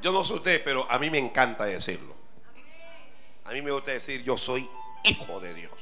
Yo 0.00 0.12
no 0.12 0.22
soy 0.22 0.36
usted, 0.36 0.62
pero 0.62 0.88
a 0.88 0.98
mí 0.98 1.10
me 1.10 1.18
encanta 1.18 1.64
decirlo. 1.64 2.17
A 3.48 3.52
mí 3.52 3.62
me 3.62 3.70
gusta 3.70 3.92
decir, 3.92 4.22
yo 4.22 4.36
soy 4.36 4.68
hijo 5.04 5.40
de 5.40 5.54
Dios. 5.54 5.72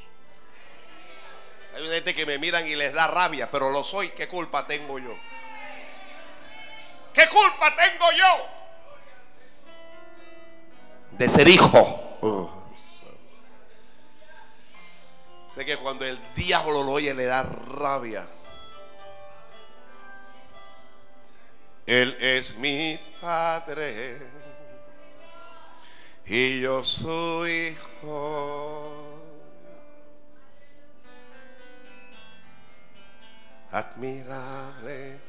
Hay 1.75 1.89
gente 1.89 2.15
que 2.15 2.25
me 2.25 2.39
miran 2.39 2.65
y 2.65 2.77
les 2.77 2.93
da 2.93 3.09
rabia, 3.09 3.51
pero 3.51 3.71
lo 3.71 3.83
soy. 3.83 4.11
¿Qué 4.11 4.29
culpa 4.29 4.65
tengo 4.69 5.01
yo? 5.01 5.13
¿Qué 7.13 7.27
culpa 7.29 7.75
tengo 7.75 8.13
yo? 8.13 8.47
De 11.19 11.29
ser 11.29 11.49
hijo. 11.49 12.19
Uh. 12.23 12.49
Sé 15.53 15.67
que 15.67 15.77
cuando 15.77 16.05
el 16.05 16.21
diablo 16.37 16.85
lo 16.85 16.93
oye 16.93 17.15
le 17.15 17.25
da 17.25 17.43
rabia. 17.43 18.29
Él 21.85 22.17
es 22.21 22.57
mi 22.59 22.97
padre 23.21 24.46
y 26.27 26.61
yo 26.61 26.83
soy 26.83 27.77
hijo. 28.03 29.03
Admirable. 33.71 35.21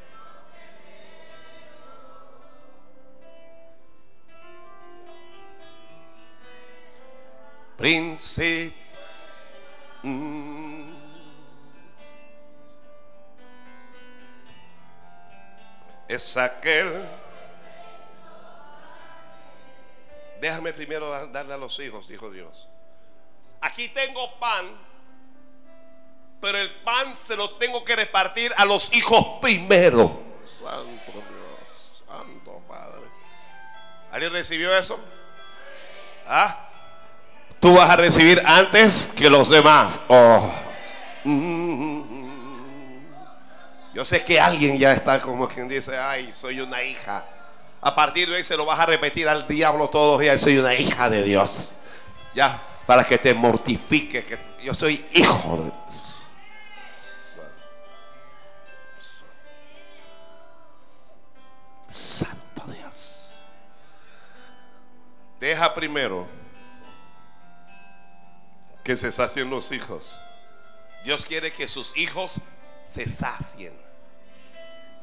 Príncipe. 7.78 8.74
Es 16.08 16.38
aquel. 16.38 17.27
Déjame 20.48 20.72
primero 20.72 21.28
darle 21.28 21.56
a 21.56 21.58
los 21.58 21.78
hijos, 21.82 22.08
dijo 22.08 22.32
Dios. 22.32 22.70
Aquí 23.60 23.90
tengo 23.90 24.40
pan, 24.40 24.66
pero 26.40 26.58
el 26.58 26.72
pan 26.86 27.18
se 27.18 27.36
lo 27.36 27.50
tengo 27.58 27.84
que 27.84 27.98
repartir 27.98 28.54
a 28.56 28.64
los 28.64 28.94
hijos 28.96 29.40
primero. 29.42 30.06
Santo 30.46 31.12
Dios, 31.12 32.02
Santo 32.08 32.62
Padre. 32.66 33.02
¿Alguien 34.10 34.32
recibió 34.32 34.74
eso? 34.74 34.98
¿Ah? 36.26 36.70
tú 37.60 37.74
vas 37.74 37.90
a 37.90 37.98
recibir 37.98 38.42
antes 38.46 39.12
que 39.18 39.30
los 39.30 39.50
demás. 39.50 40.00
Oh. 40.08 40.50
Yo 43.94 44.06
sé 44.06 44.24
que 44.24 44.40
alguien 44.40 44.78
ya 44.78 44.94
está 44.94 45.20
como 45.20 45.46
quien 45.50 45.68
dice, 45.68 45.98
ay, 45.98 46.32
soy 46.32 46.62
una 46.62 46.82
hija. 46.84 47.26
A 47.82 47.96
partir 47.96 48.30
de 48.30 48.38
ahí 48.38 48.44
se 48.44 48.58
lo 48.58 48.66
vas 48.66 48.80
a 48.80 48.86
repetir 48.86 49.30
al 49.30 49.48
diablo 49.48 49.90
todos 49.90 50.20
días, 50.20 50.42
soy 50.42 50.58
una 50.58 50.74
hija 50.74 51.10
de 51.10 51.24
Dios. 51.24 51.74
Ya, 52.34 52.62
para 52.86 53.04
que 53.04 53.18
te 53.18 53.34
mortifique, 53.34 54.26
que 54.26 54.40
yo 54.64 54.74
soy 54.74 55.06
hijo 55.14 55.58
de 55.58 55.64
Dios. 55.64 56.16
Santo 61.88 62.64
Dios. 62.68 63.30
Deja 65.40 65.74
primero 65.74 66.28
que 68.84 68.96
se 68.98 69.12
sacien 69.12 69.50
los 69.50 69.72
hijos. 69.72 70.18
Dios 71.04 71.26
quiere 71.26 71.52
que 71.52 71.68
sus 71.68 71.96
hijos 71.98 72.42
se 72.86 73.08
sacien, 73.08 73.74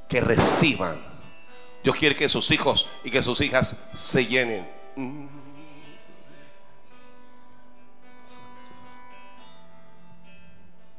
que 0.08 0.20
reciban. 0.20 1.13
Dios 1.84 1.96
quiere 1.96 2.16
que 2.16 2.30
sus 2.30 2.50
hijos 2.50 2.88
y 3.04 3.10
que 3.10 3.22
sus 3.22 3.42
hijas 3.42 3.84
se 3.92 4.24
llenen. 4.24 4.66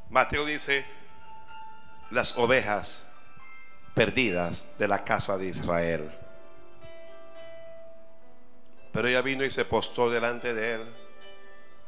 Mateo 0.09 0.45
dice, 0.45 0.85
las 2.11 2.37
ovejas 2.37 3.07
perdidas 3.95 4.67
de 4.77 4.87
la 4.87 5.03
casa 5.03 5.39
de 5.39 5.47
Israel. 5.47 6.11
Pero 8.91 9.07
ella 9.07 9.23
vino 9.23 9.43
y 9.43 9.49
se 9.49 9.65
postó 9.65 10.09
delante 10.09 10.53
de 10.53 10.75
él 10.75 10.93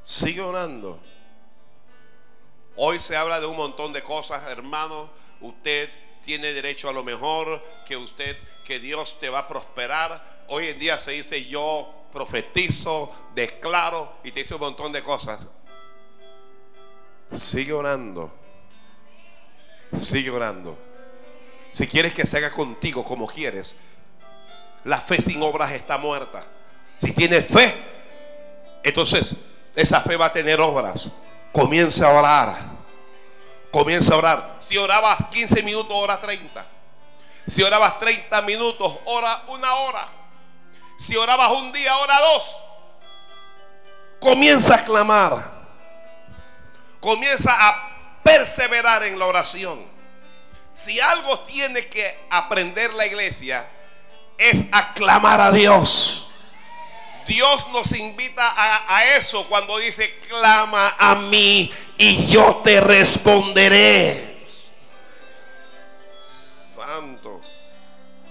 Sigue 0.02 0.40
orando. 0.40 1.00
Hoy 2.78 2.98
se 3.00 3.18
habla 3.18 3.42
de 3.42 3.46
un 3.46 3.58
montón 3.58 3.92
de 3.92 4.02
cosas, 4.02 4.42
hermano. 4.50 5.10
Usted 5.42 5.90
tiene 6.28 6.52
derecho 6.52 6.90
a 6.90 6.94
lo 6.94 7.06
mejor, 7.06 7.64
que 7.86 7.96
usted, 7.96 8.38
que 8.66 8.80
Dios 8.80 9.18
te 9.18 9.30
va 9.30 9.40
a 9.40 9.48
prosperar. 9.48 10.44
Hoy 10.50 10.68
en 10.68 10.78
día 10.78 10.98
se 10.98 11.12
dice 11.12 11.46
yo 11.46 11.90
profetizo, 12.12 13.10
declaro 13.34 14.18
y 14.26 14.32
te 14.32 14.42
dice 14.42 14.54
un 14.54 14.60
montón 14.60 14.92
de 14.92 15.02
cosas. 15.02 15.48
Sigue 17.32 17.72
orando. 17.72 18.30
Sigue 19.98 20.30
orando. 20.30 20.78
Si 21.72 21.88
quieres 21.88 22.14
que 22.14 22.26
se 22.26 22.40
haga 22.40 22.52
contigo 22.52 23.06
como 23.06 23.26
quieres, 23.26 23.80
la 24.84 25.00
fe 25.00 25.22
sin 25.22 25.42
obras 25.42 25.72
está 25.72 25.98
muerta. 25.98 26.44
Si 26.98 27.14
tienes 27.14 27.48
fe, 27.48 27.74
entonces 28.84 29.46
esa 29.74 30.02
fe 30.02 30.18
va 30.18 30.26
a 30.26 30.34
tener 30.34 30.60
obras. 30.60 31.10
Comienza 31.54 32.08
a 32.08 32.20
orar. 32.20 32.77
Comienza 33.72 34.14
a 34.14 34.18
orar. 34.18 34.56
Si 34.60 34.78
orabas 34.78 35.18
15 35.32 35.64
minutos, 35.64 35.92
ora 35.92 36.20
30. 36.20 36.66
Si 37.46 37.64
orabas 37.64 38.00
30 38.00 38.42
minutos, 38.44 38.94
ora 39.06 39.44
una 39.48 39.74
hora. 39.76 40.08
Si 41.00 41.16
orabas 41.16 41.52
un 41.52 41.72
día, 41.72 41.96
ora 41.98 42.20
dos. 42.20 42.58
Comienza 44.20 44.76
a 44.76 44.84
clamar. 44.84 45.58
Comienza 47.00 47.56
a 47.58 48.20
perseverar 48.24 49.04
en 49.04 49.18
la 49.18 49.26
oración. 49.26 49.86
Si 50.74 51.00
algo 51.00 51.40
tiene 51.42 51.88
que 51.88 52.28
aprender 52.30 52.94
la 52.94 53.06
iglesia 53.06 53.68
es 54.38 54.66
a 54.72 54.94
clamar 54.94 55.42
a 55.42 55.52
Dios. 55.52 56.27
Dios 57.28 57.68
nos 57.70 57.92
invita 57.92 58.54
a, 58.88 59.06
eso 59.16 59.46
cuando 59.48 59.78
dice, 59.78 60.18
clama 60.22 60.96
a 60.98 61.16
mí 61.16 61.72
y 61.98 62.28
yo 62.28 62.62
te 62.64 62.80
responderé. 62.80 64.38
Santo. 66.74 67.42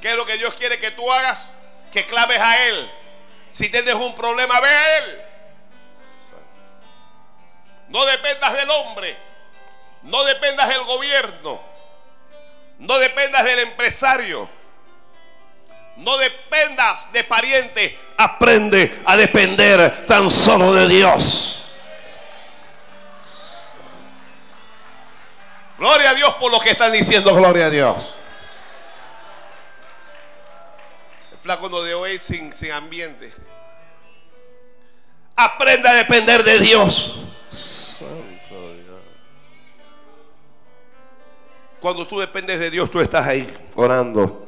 ¿Qué 0.01 0.11
es 0.11 0.17
lo 0.17 0.25
que 0.25 0.39
Dios 0.39 0.55
quiere 0.55 0.79
que 0.79 0.91
tú 0.93 1.11
hagas? 1.13 1.51
Que 1.93 2.05
clames 2.07 2.41
a 2.41 2.67
Él. 2.69 2.91
Si 3.51 3.69
tienes 3.69 3.95
un 3.95 4.15
problema, 4.15 4.61
ve 4.61 4.69
a 4.69 4.99
Él. 4.99 5.23
No 7.89 8.05
dependas 8.07 8.53
del 8.55 8.71
hombre. 8.71 9.17
No 10.03 10.25
dependas 10.25 10.69
del 10.69 10.83
gobierno. 10.85 11.61
No 12.79 12.99
dependas 12.99 13.45
del 13.45 13.59
empresario. 13.61 14.49
No 15.97 16.17
dependas 16.19 17.13
de 17.13 17.25
parientes. 17.25 17.93
Aprende 18.19 19.03
a 19.05 19.17
depender 19.17 20.05
tan 20.07 20.31
solo 20.31 20.73
de 20.75 20.89
Dios. 20.89 21.57
Gloria 25.79 26.11
a 26.11 26.15
Dios 26.15 26.35
por 26.35 26.51
lo 26.51 26.59
que 26.61 26.71
están 26.71 26.93
diciendo. 26.93 27.35
Gloria 27.35 27.67
a 27.67 27.71
Dios. 27.71 28.15
El 31.33 31.39
flaco 31.39 31.69
no 31.69 31.83
de 31.83 31.95
hoy 31.95 32.19
sin, 32.19 32.53
sin 32.53 32.73
ambiente. 32.73 33.33
Aprenda 35.37 35.91
a 35.91 35.95
depender 35.95 36.43
de 36.43 36.59
Dios. 36.59 37.21
Santo 37.53 38.73
Dios. 38.75 39.01
Cuando 41.79 42.07
tú 42.07 42.19
dependes 42.19 42.59
de 42.59 42.71
Dios, 42.71 42.91
tú 42.91 43.01
estás 43.01 43.27
ahí 43.27 43.55
orando. 43.75 44.46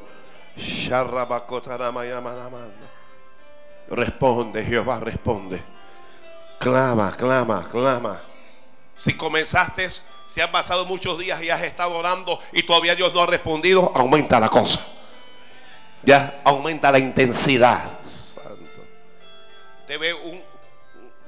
Responde, 3.89 4.63
Jehová, 4.63 4.99
responde. 4.99 5.61
Clama, 6.59 7.11
clama, 7.15 7.67
clama. 7.69 8.21
Si 8.93 9.15
comenzaste, 9.15 9.87
si 10.25 10.41
han 10.41 10.51
pasado 10.51 10.85
muchos 10.85 11.17
días 11.17 11.41
y 11.41 11.49
has 11.49 11.61
estado 11.61 11.95
orando 11.95 12.39
y 12.51 12.63
todavía 12.63 12.95
Dios 12.95 13.13
no 13.13 13.21
ha 13.21 13.25
respondido, 13.25 13.91
aumenta 13.95 14.39
la 14.39 14.49
cosa. 14.49 14.85
Ya 16.03 16.41
aumenta 16.43 16.91
la 16.91 16.99
intensidad. 16.99 18.01
Santo. 18.03 18.85
Te 19.87 19.97
ve 19.97 20.13
un, 20.13 20.41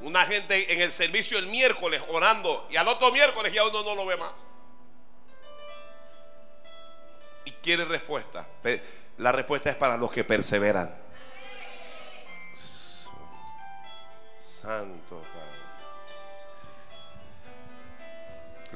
una 0.01 0.25
gente 0.25 0.73
en 0.73 0.81
el 0.81 0.91
servicio 0.91 1.37
el 1.37 1.47
miércoles 1.47 2.01
orando 2.09 2.67
y 2.69 2.75
al 2.75 2.87
otro 2.87 3.11
miércoles 3.11 3.53
ya 3.53 3.65
uno 3.65 3.83
no 3.83 3.95
lo 3.95 4.05
ve 4.05 4.17
más. 4.17 4.45
Y 7.45 7.51
quiere 7.51 7.85
respuesta. 7.85 8.45
La 9.21 9.31
respuesta 9.31 9.69
es 9.69 9.75
para 9.75 9.97
los 9.97 10.11
que 10.11 10.23
perseveran. 10.23 10.91
Santo 14.39 15.21
Padre. 15.21 15.61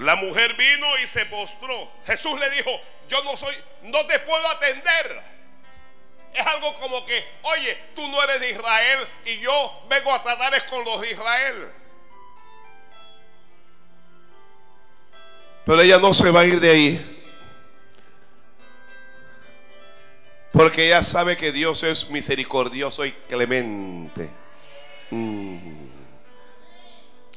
La 0.06 0.16
mujer 0.16 0.54
vino 0.56 1.00
y 1.00 1.08
se 1.08 1.26
postró. 1.26 1.92
Jesús 2.06 2.40
le 2.40 2.48
dijo, 2.52 2.70
yo 3.10 3.24
no 3.24 3.36
soy, 3.36 3.56
no 3.82 4.06
te 4.06 4.20
puedo 4.20 4.48
atender. 4.48 5.20
Es 6.32 6.46
algo 6.46 6.76
como 6.76 7.04
que, 7.08 7.26
oye, 7.42 7.76
tú 7.96 8.08
no 8.08 8.22
eres 8.22 8.40
de 8.40 8.52
Israel 8.52 9.00
y 9.26 9.40
yo 9.40 9.84
vengo 9.90 10.14
a 10.14 10.22
tratar 10.22 10.54
es 10.54 10.64
con 10.66 10.86
los 10.86 11.02
de 11.02 11.10
Israel. 11.10 11.72
Pero 15.66 15.82
ella 15.82 15.98
no 15.98 16.14
se 16.14 16.30
va 16.30 16.42
a 16.42 16.46
ir 16.46 16.60
de 16.60 16.70
ahí. 16.70 17.25
Porque 20.56 20.88
ella 20.88 21.04
sabe 21.04 21.36
que 21.36 21.52
Dios 21.52 21.84
es 21.84 22.10
misericordioso 22.10 23.04
y 23.04 23.12
clemente. 23.12 24.30
Mm. 25.12 25.88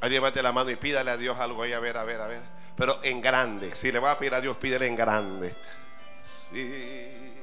Ahí 0.00 0.20
la 0.40 0.52
mano 0.52 0.70
y 0.70 0.76
pídale 0.76 1.10
a 1.10 1.16
Dios 1.16 1.36
algo 1.40 1.64
a 1.64 1.78
ver, 1.80 1.96
a 1.96 2.04
ver, 2.04 2.20
a 2.20 2.26
ver. 2.28 2.42
Pero 2.76 3.00
en 3.02 3.20
grande. 3.20 3.74
Si 3.74 3.90
le 3.90 3.98
va 3.98 4.12
a 4.12 4.18
pedir 4.18 4.34
a 4.34 4.40
Dios, 4.40 4.56
pídele 4.56 4.86
en 4.86 4.94
grande. 4.94 5.52
Sí. 6.20 7.34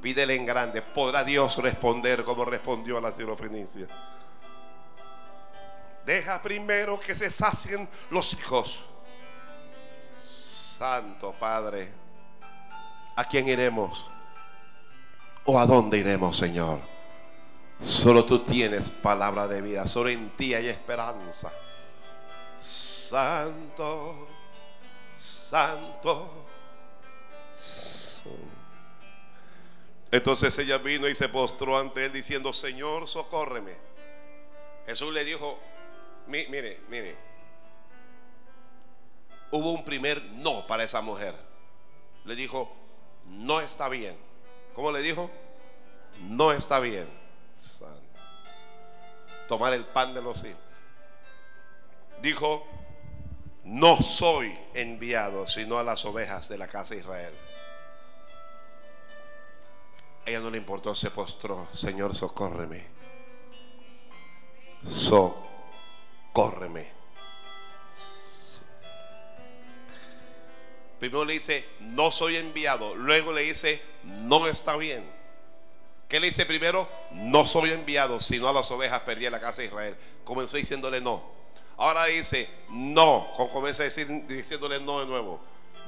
Pídele 0.00 0.36
en 0.36 0.46
grande. 0.46 0.82
¿Podrá 0.82 1.24
Dios 1.24 1.56
responder 1.56 2.22
como 2.22 2.44
respondió 2.44 2.98
a 2.98 3.00
la 3.00 3.10
sirofenicia? 3.10 3.88
Deja 6.06 6.40
primero 6.40 6.98
que 7.00 7.16
se 7.16 7.28
sacien 7.28 7.88
los 8.10 8.34
hijos. 8.34 8.84
Santo 10.16 11.34
Padre, 11.40 11.88
¿a 13.16 13.24
quién 13.24 13.48
iremos? 13.48 14.09
¿O 15.44 15.58
a 15.58 15.66
dónde 15.66 15.98
iremos, 15.98 16.36
Señor? 16.36 16.80
Solo 17.80 18.24
tú 18.24 18.40
tienes 18.40 18.90
palabra 18.90 19.48
de 19.48 19.62
vida. 19.62 19.86
Solo 19.86 20.10
en 20.10 20.30
ti 20.36 20.54
hay 20.54 20.68
esperanza. 20.68 21.52
Santo, 22.58 24.28
santo. 25.14 26.46
Entonces 30.10 30.58
ella 30.58 30.78
vino 30.78 31.08
y 31.08 31.14
se 31.14 31.28
postró 31.28 31.78
ante 31.78 32.04
él 32.04 32.12
diciendo, 32.12 32.52
Señor, 32.52 33.06
socórreme. 33.06 33.76
Jesús 34.86 35.12
le 35.12 35.24
dijo, 35.24 35.58
mire, 36.26 36.80
mire, 36.88 37.16
hubo 39.52 39.72
un 39.72 39.84
primer 39.84 40.22
no 40.24 40.66
para 40.66 40.84
esa 40.84 41.00
mujer. 41.00 41.34
Le 42.24 42.34
dijo, 42.34 42.70
no 43.26 43.60
está 43.60 43.88
bien. 43.88 44.29
¿Cómo 44.74 44.92
le 44.92 45.00
dijo? 45.02 45.30
No 46.20 46.52
está 46.52 46.80
bien. 46.80 47.08
Tomar 49.48 49.72
el 49.74 49.84
pan 49.84 50.14
de 50.14 50.22
los 50.22 50.44
hijos. 50.44 50.60
Dijo, 52.22 52.66
no 53.64 53.96
soy 53.96 54.56
enviado 54.74 55.46
sino 55.46 55.78
a 55.78 55.82
las 55.82 56.04
ovejas 56.04 56.48
de 56.48 56.58
la 56.58 56.68
casa 56.68 56.94
de 56.94 57.00
Israel. 57.00 57.34
ella 60.26 60.40
no 60.40 60.50
le 60.50 60.58
importó, 60.58 60.94
se 60.94 61.10
postró. 61.10 61.66
Señor, 61.72 62.14
socórreme. 62.14 62.86
Socórreme. 64.84 65.40
Primero 71.00 71.24
le 71.24 71.32
dice, 71.32 71.66
no 71.80 72.12
soy 72.12 72.36
enviado. 72.36 72.94
Luego 72.94 73.32
le 73.32 73.40
dice, 73.42 73.82
no 74.04 74.46
está 74.46 74.76
bien. 74.76 75.02
¿Qué 76.10 76.20
le 76.20 76.26
dice 76.26 76.44
primero? 76.44 76.88
No 77.12 77.46
soy 77.46 77.70
enviado, 77.70 78.20
sino 78.20 78.48
a 78.48 78.52
las 78.52 78.70
ovejas 78.70 79.00
perdí 79.00 79.24
en 79.24 79.32
la 79.32 79.40
casa 79.40 79.62
de 79.62 79.68
Israel. 79.68 79.96
Comenzó 80.24 80.56
diciéndole 80.56 81.00
no. 81.00 81.22
Ahora 81.78 82.04
dice 82.04 82.50
no. 82.68 83.32
Comienza 83.50 83.82
a 83.82 83.84
decir, 83.84 84.08
diciéndole 84.26 84.78
no 84.80 85.00
de 85.00 85.06
nuevo. 85.06 85.40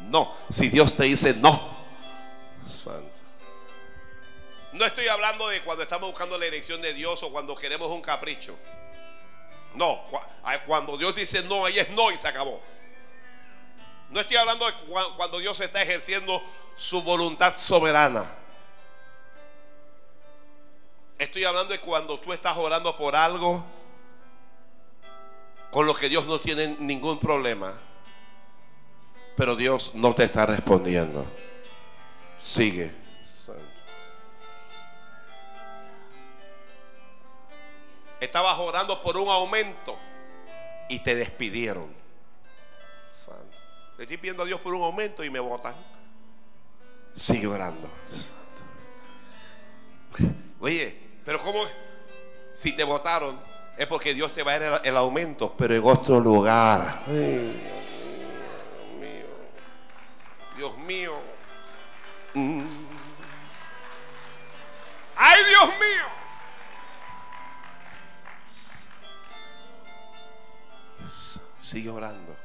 No. 0.08 0.32
Si 0.48 0.70
Dios 0.70 0.96
te 0.96 1.04
dice 1.04 1.34
no. 1.34 1.76
Santo. 2.62 3.20
No 4.72 4.86
estoy 4.86 5.08
hablando 5.08 5.48
de 5.48 5.60
cuando 5.62 5.82
estamos 5.82 6.08
buscando 6.08 6.38
la 6.38 6.46
elección 6.46 6.80
de 6.80 6.94
Dios 6.94 7.22
o 7.22 7.30
cuando 7.30 7.54
queremos 7.54 7.88
un 7.88 8.00
capricho. 8.00 8.56
No. 9.74 10.00
Cuando 10.66 10.96
Dios 10.96 11.14
dice 11.14 11.42
no, 11.42 11.66
ahí 11.66 11.78
es 11.78 11.90
no 11.90 12.10
y 12.10 12.16
se 12.16 12.28
acabó. 12.28 12.62
No 14.12 14.20
estoy 14.20 14.36
hablando 14.36 14.66
de 14.66 14.72
cuando 15.16 15.38
Dios 15.38 15.58
está 15.60 15.80
ejerciendo 15.80 16.42
su 16.76 17.02
voluntad 17.02 17.56
soberana. 17.56 18.30
Estoy 21.18 21.44
hablando 21.44 21.72
de 21.72 21.80
cuando 21.80 22.20
tú 22.20 22.30
estás 22.34 22.54
orando 22.58 22.94
por 22.98 23.16
algo 23.16 23.64
con 25.70 25.86
lo 25.86 25.94
que 25.94 26.10
Dios 26.10 26.26
no 26.26 26.38
tiene 26.38 26.76
ningún 26.78 27.18
problema. 27.18 27.72
Pero 29.34 29.56
Dios 29.56 29.94
no 29.94 30.14
te 30.14 30.24
está 30.24 30.44
respondiendo. 30.44 31.24
Sigue. 32.38 32.94
Estabas 38.20 38.58
orando 38.58 39.00
por 39.00 39.16
un 39.16 39.30
aumento 39.30 39.96
y 40.90 40.98
te 40.98 41.14
despidieron. 41.14 42.01
Estoy 44.02 44.16
pidiendo 44.16 44.42
a 44.42 44.46
Dios 44.46 44.60
por 44.60 44.74
un 44.74 44.82
aumento 44.82 45.22
y 45.22 45.30
me 45.30 45.38
votan. 45.38 45.76
Sigue 47.12 47.46
orando. 47.46 47.88
Oye, 50.58 50.98
pero 51.24 51.40
¿cómo? 51.40 51.62
Si 52.52 52.74
te 52.74 52.82
votaron, 52.82 53.40
es 53.78 53.86
porque 53.86 54.12
Dios 54.12 54.34
te 54.34 54.42
va 54.42 54.54
a 54.54 54.58
dar 54.58 54.80
el, 54.84 54.96
aumento, 54.96 55.54
pero 55.56 55.76
en 55.76 55.82
otro 55.84 56.18
lugar. 56.18 57.04
Dios 57.06 57.26
mío. 58.98 59.26
Dios 60.56 60.78
mío. 60.78 61.14
¡Ay, 65.14 65.44
Dios 65.48 65.68
mío! 65.78 66.06
Sigue 71.60 71.88
orando. 71.88 72.41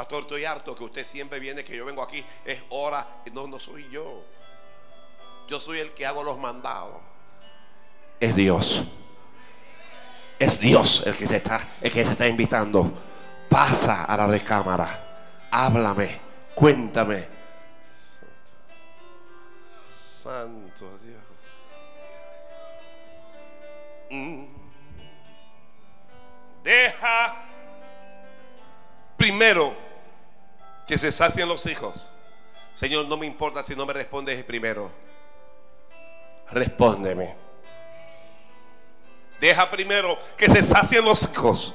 Pastor, 0.00 0.22
estoy 0.22 0.46
harto 0.46 0.74
que 0.74 0.84
usted 0.84 1.04
siempre 1.04 1.38
viene, 1.38 1.62
que 1.62 1.76
yo 1.76 1.84
vengo 1.84 2.02
aquí. 2.02 2.24
Es 2.46 2.62
hora. 2.70 3.06
No, 3.34 3.46
no 3.46 3.60
soy 3.60 3.86
yo. 3.90 4.24
Yo 5.46 5.60
soy 5.60 5.78
el 5.80 5.90
que 5.90 6.06
hago 6.06 6.22
los 6.22 6.38
mandados. 6.38 6.96
Es 8.18 8.34
Dios. 8.34 8.84
Es 10.38 10.58
Dios 10.58 11.06
el 11.06 11.14
que 11.14 11.28
se 11.28 11.36
está, 11.36 11.68
el 11.82 11.92
que 11.92 12.00
está 12.00 12.26
invitando. 12.26 12.90
Pasa 13.50 14.04
a 14.04 14.16
la 14.16 14.26
recámara. 14.26 15.48
Háblame. 15.50 16.18
Cuéntame. 16.54 17.28
Santo, 19.84 20.98
Dios. 21.02 21.22
Mm. 24.08 24.46
Deja 26.62 27.36
primero 29.18 29.89
que 30.90 30.98
se 30.98 31.12
sacien 31.12 31.46
los 31.46 31.66
hijos. 31.66 32.10
Señor, 32.74 33.06
no 33.06 33.16
me 33.16 33.24
importa 33.24 33.62
si 33.62 33.76
no 33.76 33.86
me 33.86 33.92
respondes 33.92 34.42
primero. 34.42 34.90
Respóndeme. 36.50 37.36
Deja 39.38 39.70
primero 39.70 40.18
que 40.36 40.48
se 40.48 40.64
sacien 40.64 41.04
los 41.04 41.30
hijos. 41.30 41.72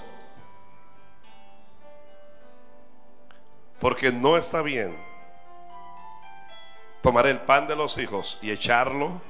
Porque 3.80 4.12
no 4.12 4.36
está 4.36 4.62
bien 4.62 4.94
tomar 7.02 7.26
el 7.28 7.40
pan 7.40 7.70
de 7.70 7.78
los 7.78 7.98
hijos 7.98 8.38
y 8.42 8.52
echarlo 8.52 9.22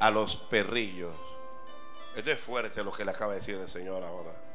a 0.00 0.10
los 0.10 0.34
perrillos. 0.34 1.14
Esto 2.16 2.32
es 2.32 2.40
fuerte 2.40 2.82
lo 2.82 2.90
que 2.90 3.04
le 3.04 3.12
acaba 3.12 3.34
de 3.34 3.38
decir 3.38 3.54
el 3.54 3.68
Señor 3.68 4.02
ahora. 4.02 4.47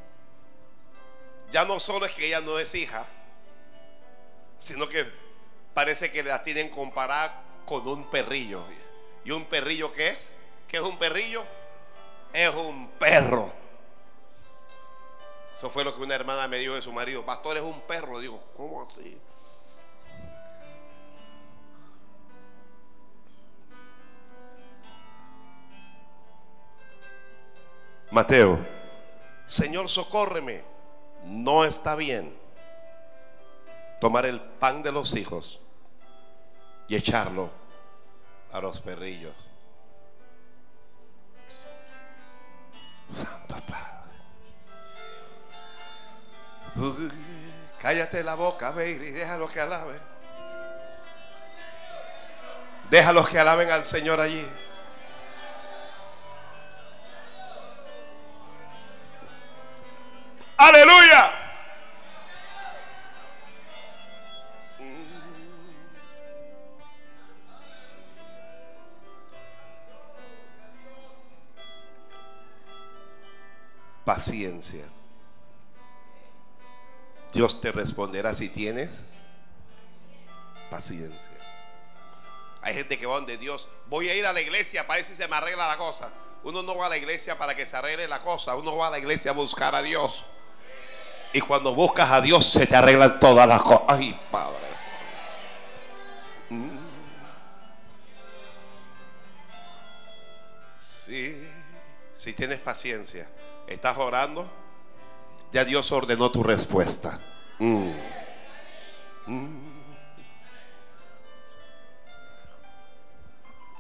Ya 1.54 1.64
no 1.64 1.80
solo 1.80 2.06
es 2.06 2.12
que 2.12 2.28
ella 2.28 2.42
no 2.42 2.60
es 2.60 2.76
hija, 2.76 3.06
sino 4.58 4.90
que 4.90 5.06
parece 5.74 6.12
que 6.12 6.24
la 6.24 6.44
tienen 6.44 6.68
comparada 6.68 7.42
con 7.66 7.88
un 7.88 8.10
perrillo. 8.10 8.66
¿Y 9.24 9.32
un 9.32 9.46
perrillo 9.46 9.94
qué 9.94 10.10
es? 10.10 10.34
¿Qué 10.68 10.78
es 10.78 10.84
un 10.84 10.98
perrillo? 10.98 11.46
es 12.34 12.50
un 12.56 12.90
perro. 13.00 13.52
Eso 15.56 15.70
fue 15.70 15.84
lo 15.84 15.96
que 15.96 16.02
una 16.02 16.16
hermana 16.16 16.48
me 16.48 16.58
dijo 16.58 16.74
de 16.74 16.82
su 16.82 16.92
marido. 16.92 17.24
Pastor 17.24 17.58
es 17.58 17.64
un 17.64 17.80
perro. 17.82 18.20
Digo, 18.20 18.44
¿cómo 18.58 18.86
así? 18.92 19.18
Mateo, 28.10 28.60
Señor, 29.46 29.90
socórreme. 29.90 30.73
No 31.24 31.64
está 31.64 31.96
bien 31.96 32.38
tomar 34.00 34.26
el 34.26 34.42
pan 34.42 34.84
de 34.84 34.92
los 34.92 35.16
hijos 35.16 35.60
y 36.88 36.96
echarlo 36.96 37.50
a 38.52 38.60
los 38.60 38.82
perrillos. 38.82 39.34
Santo 43.10 43.56
Padre. 43.66 44.12
cállate 47.82 48.24
la 48.24 48.36
boca, 48.36 48.72
baby, 48.72 49.12
déjalo 49.12 49.48
que 49.48 49.62
alaben. 49.62 50.14
Déjalos 52.90 53.30
que 53.30 53.40
alaben 53.40 53.72
al 53.72 53.84
Señor 53.84 54.20
allí. 54.20 54.48
Aleluya. 60.58 61.13
Paciencia. 74.24 74.86
Dios 77.34 77.60
te 77.60 77.72
responderá 77.72 78.34
si 78.34 78.50
tienes 78.50 79.04
paciencia. 80.70 81.32
Hay 82.62 82.76
gente 82.76 82.98
que 82.98 83.06
va 83.06 83.16
donde 83.16 83.38
Dios, 83.38 83.68
voy 83.88 84.08
a 84.08 84.16
ir 84.16 84.26
a 84.26 84.32
la 84.32 84.40
iglesia 84.40 84.88
para 84.88 84.98
ver 84.98 85.06
si 85.06 85.16
se 85.16 85.28
me 85.28 85.36
arregla 85.36 85.68
la 85.68 85.78
cosa. 85.78 86.10
Uno 86.44 86.62
no 86.62 86.78
va 86.78 86.86
a 86.86 86.90
la 86.90 86.98
iglesia 86.98 87.38
para 87.38 87.56
que 87.56 87.66
se 87.66 87.76
arregle 87.76 88.08
la 88.08 88.22
cosa, 88.22 88.56
uno 88.56 88.76
va 88.78 88.88
a 88.88 88.92
la 88.92 89.00
iglesia 89.00 89.32
a 89.32 89.34
buscar 89.34 89.76
a 89.76 89.82
Dios. 89.82 90.26
Y 91.34 91.42
cuando 91.42 91.74
buscas 91.74 92.12
a 92.12 92.22
Dios 92.22 92.46
se 92.46 92.68
te 92.68 92.76
arreglan 92.76 93.20
todas 93.20 93.48
las 93.48 93.62
cosas. 93.62 93.84
Ay, 93.88 94.20
padres. 94.32 94.80
Mm. 96.50 96.78
Sí, 100.78 101.50
si 102.14 102.34
tienes 102.34 102.60
paciencia. 102.60 103.28
¿Estás 103.68 103.98
orando? 103.98 104.50
Ya 105.52 105.64
Dios 105.66 105.92
ordenó 105.92 106.32
tu 106.32 106.44
respuesta. 106.44 107.20
Mm. 107.60 107.92
Mm. 109.28 109.74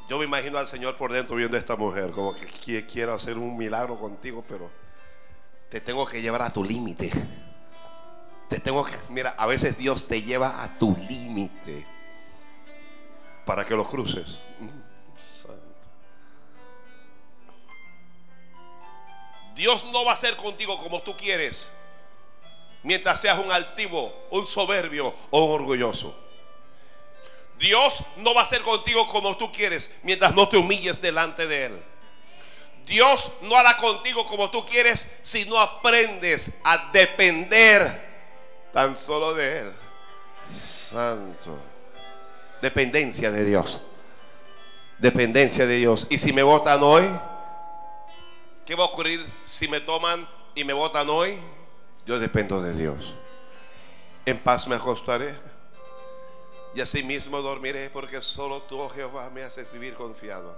Yo 0.09 0.19
me 0.19 0.25
imagino 0.25 0.57
al 0.57 0.67
Señor 0.67 0.95
por 0.95 1.11
dentro 1.11 1.35
viendo 1.35 1.57
a 1.57 1.59
esta 1.59 1.75
mujer, 1.75 2.11
como 2.11 2.35
que 2.35 2.85
quiero 2.85 3.13
hacer 3.13 3.37
un 3.37 3.57
milagro 3.57 3.97
contigo, 3.97 4.43
pero 4.47 4.69
te 5.69 5.81
tengo 5.81 6.05
que 6.05 6.21
llevar 6.21 6.43
a 6.43 6.53
tu 6.53 6.63
límite. 6.63 7.11
Te 8.47 8.59
tengo 8.59 8.85
que, 8.85 8.93
mira, 9.09 9.33
a 9.37 9.47
veces 9.47 9.77
Dios 9.77 10.07
te 10.07 10.21
lleva 10.21 10.61
a 10.61 10.77
tu 10.77 10.95
límite 11.09 11.85
para 13.45 13.65
que 13.65 13.75
lo 13.75 13.87
cruces. 13.87 14.37
Mm. 14.59 14.82
Dios 19.55 19.85
no 19.85 20.05
va 20.05 20.13
a 20.13 20.15
ser 20.15 20.35
contigo 20.35 20.77
como 20.77 21.01
tú 21.01 21.15
quieres 21.15 21.73
mientras 22.83 23.19
seas 23.19 23.39
un 23.39 23.51
altivo, 23.51 24.13
un 24.31 24.45
soberbio 24.45 25.13
o 25.31 25.45
un 25.45 25.51
orgulloso. 25.61 26.15
Dios 27.57 28.03
no 28.17 28.33
va 28.33 28.41
a 28.41 28.45
ser 28.45 28.61
contigo 28.61 29.07
como 29.07 29.37
tú 29.37 29.51
quieres 29.51 29.97
mientras 30.03 30.35
no 30.35 30.49
te 30.49 30.57
humilles 30.57 31.01
delante 31.01 31.47
de 31.47 31.65
Él. 31.65 31.83
Dios 32.85 33.31
no 33.41 33.55
hará 33.55 33.77
contigo 33.77 34.27
como 34.27 34.49
tú 34.49 34.65
quieres 34.65 35.17
si 35.21 35.45
no 35.45 35.57
aprendes 35.59 36.51
a 36.63 36.89
depender 36.91 38.13
tan 38.73 38.97
solo 38.97 39.33
de 39.33 39.59
Él. 39.59 39.73
Santo. 40.45 41.57
Dependencia 42.61 43.31
de 43.31 43.45
Dios. 43.45 43.79
Dependencia 44.97 45.65
de 45.65 45.77
Dios. 45.77 46.07
Y 46.09 46.17
si 46.17 46.33
me 46.33 46.43
votan 46.43 46.81
hoy, 46.83 47.09
¿Qué 48.65 48.75
va 48.75 48.83
a 48.83 48.87
ocurrir 48.87 49.25
si 49.43 49.67
me 49.67 49.81
toman 49.81 50.27
y 50.55 50.63
me 50.63 50.71
votan 50.71 51.09
hoy? 51.09 51.37
Yo 52.05 52.17
dependo 52.19 52.61
de 52.61 52.73
Dios. 52.73 53.13
En 54.25 54.39
paz 54.39 54.67
me 54.67 54.75
acostaré 54.75 55.35
y 56.73 56.79
así 56.79 57.03
mismo 57.03 57.41
dormiré 57.41 57.89
porque 57.89 58.21
solo 58.21 58.61
tú, 58.61 58.79
oh 58.79 58.89
Jehová, 58.89 59.29
me 59.29 59.43
haces 59.43 59.71
vivir 59.71 59.95
confiado. 59.95 60.57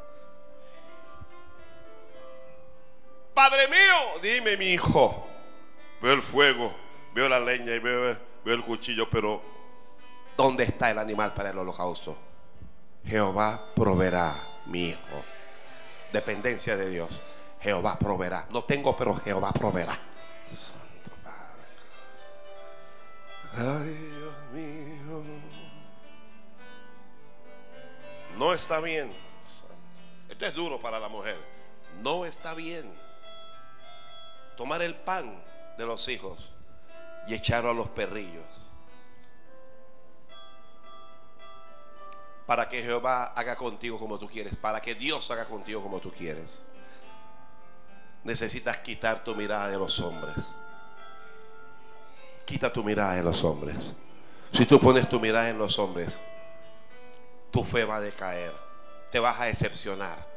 Padre 3.34 3.68
mío, 3.68 4.22
dime 4.22 4.56
mi 4.56 4.68
hijo, 4.68 5.28
veo 6.02 6.14
el 6.14 6.22
fuego, 6.22 6.74
veo 7.14 7.28
la 7.28 7.40
leña 7.40 7.74
y 7.74 7.80
veo, 7.80 8.18
veo 8.46 8.56
el 8.56 8.64
cuchillo, 8.64 9.10
pero 9.10 9.42
¿dónde 10.38 10.64
está 10.64 10.92
el 10.92 11.00
animal 11.00 11.34
para 11.34 11.50
el 11.50 11.58
holocausto? 11.58 12.16
Jehová 13.06 13.62
proveerá 13.76 14.36
mi 14.68 14.90
hijo. 14.90 15.26
Dependencia 16.14 16.78
de 16.78 16.90
Dios. 16.90 17.10
Jehová 17.62 17.98
proveerá. 17.98 18.46
No 18.52 18.64
tengo, 18.64 18.96
pero 18.96 19.16
Jehová 19.16 19.52
proveerá. 19.52 19.98
Santo 20.46 21.12
Padre. 21.24 21.66
Ay, 23.54 23.94
Dios 23.94 24.36
mío. 24.54 25.24
No 28.38 28.54
está 28.54 28.80
bien. 28.80 29.12
Esto 30.30 30.46
es 30.46 30.54
duro 30.54 30.80
para 30.80 31.00
la 31.00 31.08
mujer. 31.08 31.38
No 32.02 32.26
está 32.26 32.54
bien 32.54 32.94
tomar 34.58 34.82
el 34.82 34.96
pan 34.96 35.42
de 35.78 35.86
los 35.86 36.08
hijos 36.08 36.52
y 37.28 37.34
echarlo 37.34 37.72
a 37.72 37.74
los 37.74 37.88
perrillos. 37.90 38.46
Para 42.46 42.70
que 42.70 42.84
Jehová 42.84 43.34
haga 43.36 43.56
contigo 43.56 43.98
como 43.98 44.20
tú 44.20 44.30
quieres. 44.30 44.56
Para 44.56 44.82
que 44.82 44.94
Dios 44.94 45.32
haga 45.32 45.46
contigo 45.46 45.82
como 45.82 46.00
tú 46.00 46.12
quieres. 46.12 46.62
Necesitas 48.26 48.80
quitar 48.80 49.24
tu 49.24 49.36
mirada 49.36 49.70
de 49.70 49.78
los 49.78 50.00
hombres. 50.00 50.36
Quita 52.44 52.74
tu 52.74 52.84
mirada 52.84 53.14
de 53.14 53.22
los 53.22 53.44
hombres. 53.44 53.78
Si 54.52 54.66
tú 54.66 54.80
pones 54.80 55.08
tu 55.08 55.20
mirada 55.20 55.48
en 55.48 55.60
los 55.60 55.78
hombres, 55.78 56.20
tu 57.52 57.64
fe 57.64 57.86
va 57.86 57.98
a 57.98 58.02
decaer. 58.02 58.52
Te 59.12 59.20
vas 59.20 59.40
a 59.40 59.46
decepcionar. 59.46 60.28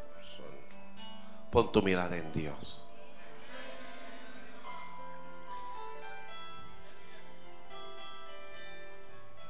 Pon 1.51 1.72
tu 1.72 1.80
mirada 1.80 2.14
en 2.14 2.30
Dios. 2.30 2.82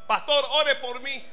Pastor, 0.06 0.44
ore 0.60 0.76
por 0.76 1.00
mí. 1.00 1.24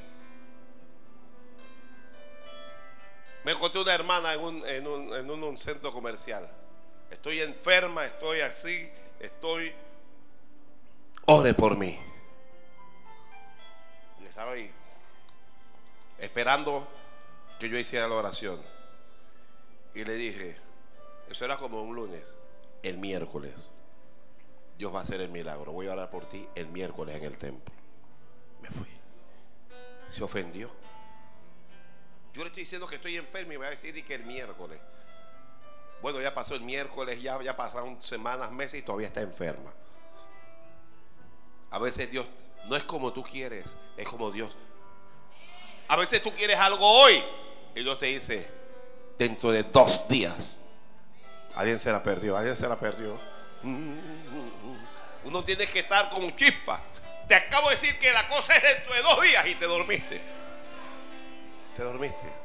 Me 3.44 3.52
encontré 3.52 3.80
una 3.80 3.94
hermana 3.94 4.34
en 4.34 4.40
un, 4.42 4.68
en 4.68 4.88
un, 4.88 5.14
en 5.14 5.30
un 5.30 5.56
centro 5.56 5.94
comercial. 5.94 6.65
Estoy 7.16 7.40
enferma, 7.40 8.06
estoy 8.06 8.42
así, 8.42 8.92
estoy... 9.22 9.74
Ore 11.28 11.54
por 11.54 11.78
mí. 11.78 11.98
Y 14.22 14.26
estaba 14.26 14.52
ahí, 14.52 14.70
esperando 16.20 16.86
que 17.58 17.70
yo 17.70 17.80
hiciera 17.80 18.10
la 18.10 18.16
oración. 18.16 18.62
Y 19.96 20.04
le 20.04 20.16
dije, 20.16 20.58
eso 21.30 21.46
era 21.46 21.56
como 21.56 21.82
un 21.82 21.96
lunes, 21.96 22.38
el 22.84 22.98
miércoles. 22.98 23.70
Dios 24.78 24.94
va 24.94 25.00
a 25.00 25.04
hacer 25.04 25.22
el 25.22 25.30
milagro. 25.30 25.72
Voy 25.72 25.88
a 25.88 25.94
orar 25.94 26.12
por 26.12 26.28
ti 26.28 26.46
el 26.54 26.68
miércoles 26.68 27.16
en 27.16 27.24
el 27.24 27.38
templo. 27.38 27.74
Me 28.62 28.70
fui. 28.70 28.90
Se 30.06 30.22
ofendió. 30.22 30.70
Yo 32.34 32.42
le 32.42 32.48
estoy 32.48 32.64
diciendo 32.64 32.86
que 32.88 32.96
estoy 32.96 33.16
enfermo 33.16 33.54
y 33.54 33.58
me 33.58 33.64
va 33.64 33.68
a 33.68 33.72
decir 33.72 34.06
que 34.06 34.16
el 34.16 34.26
miércoles. 34.26 34.82
Bueno, 36.02 36.22
ya 36.22 36.34
pasó 36.34 36.56
el 36.56 36.62
miércoles, 36.62 37.22
ya, 37.22 37.42
ya 37.42 37.56
pasaron 37.56 38.02
semanas, 38.02 38.52
meses 38.52 38.80
y 38.80 38.84
todavía 38.84 39.08
está 39.08 39.22
enferma. 39.22 39.74
A 41.72 41.80
veces 41.80 42.12
Dios 42.12 42.26
no 42.68 42.76
es 42.76 42.84
como 42.84 43.12
tú 43.12 43.24
quieres, 43.24 43.76
es 43.98 44.08
como 44.08 44.32
Dios. 44.32 44.56
A 45.88 45.96
veces 45.96 46.22
tú 46.22 46.32
quieres 46.32 46.60
algo 46.60 46.88
hoy 46.88 47.22
y 47.76 47.84
Dios 47.84 48.00
te 48.00 48.08
dice, 48.08 48.48
dentro 49.18 49.52
de 49.52 49.64
dos 49.64 50.08
días. 50.08 50.62
Alguien 51.56 51.80
se 51.80 51.92
la 51.92 52.04
perdió, 52.04 52.38
alguien 52.38 52.56
se 52.56 52.68
la 52.68 52.80
perdió. 52.80 53.18
Uno 55.24 55.44
tiene 55.44 55.66
que 55.68 55.80
estar 55.80 56.10
como 56.10 56.26
un 56.28 56.36
chispa. 56.36 56.82
Te 57.28 57.36
acabo 57.36 57.70
de 57.70 57.76
decir 57.76 57.98
que 57.98 58.12
la 58.12 58.28
cosa 58.28 58.56
es 58.56 58.64
dentro 58.64 58.94
de 58.94 59.02
dos 59.02 59.22
días 59.22 59.48
y 59.48 59.56
te 59.56 59.66
dormiste. 59.66 60.22
Te 61.76 61.84
dormiste. 61.84 62.45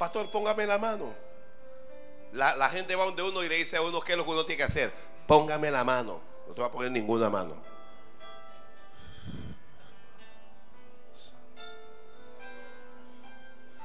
Pastor, 0.00 0.30
póngame 0.30 0.66
la 0.66 0.78
mano. 0.78 1.14
La, 2.32 2.70
gente 2.70 2.96
va 2.96 3.04
donde 3.04 3.22
uno 3.22 3.42
y 3.42 3.50
le 3.50 3.56
dice 3.56 3.76
a 3.76 3.82
uno 3.82 4.00
qué 4.00 4.12
es 4.12 4.18
lo 4.18 4.24
que 4.24 4.30
uno 4.30 4.46
tiene 4.46 4.56
que 4.56 4.64
hacer. 4.64 4.90
Póngame 5.26 5.70
la 5.70 5.84
mano. 5.84 6.22
No 6.48 6.54
te 6.54 6.60
va 6.62 6.68
a 6.68 6.72
poner 6.72 6.90
ninguna 6.90 7.28
mano. 7.28 7.54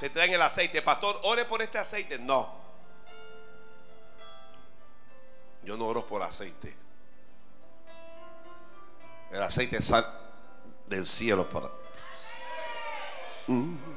Te 0.00 0.08
traen 0.08 0.32
el 0.32 0.40
aceite. 0.40 0.80
Pastor, 0.80 1.20
ore 1.24 1.44
por 1.44 1.60
este 1.60 1.76
aceite. 1.76 2.18
No. 2.18 2.50
Yo 5.64 5.76
no 5.76 5.86
oro 5.86 6.06
por 6.06 6.22
aceite. 6.22 6.74
El 9.30 9.42
aceite 9.42 9.82
sale 9.82 10.06
del 10.86 11.06
cielo 11.06 11.46
para. 11.50 11.70
Mm. 13.48 13.95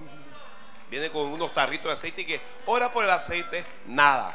Viene 0.90 1.12
con 1.12 1.28
unos 1.28 1.54
tarritos 1.54 1.86
de 1.86 1.94
aceite 1.94 2.22
y 2.22 2.26
que 2.26 2.42
ora 2.66 2.92
por 2.92 3.04
el 3.04 3.10
aceite, 3.10 3.64
nada. 3.86 4.34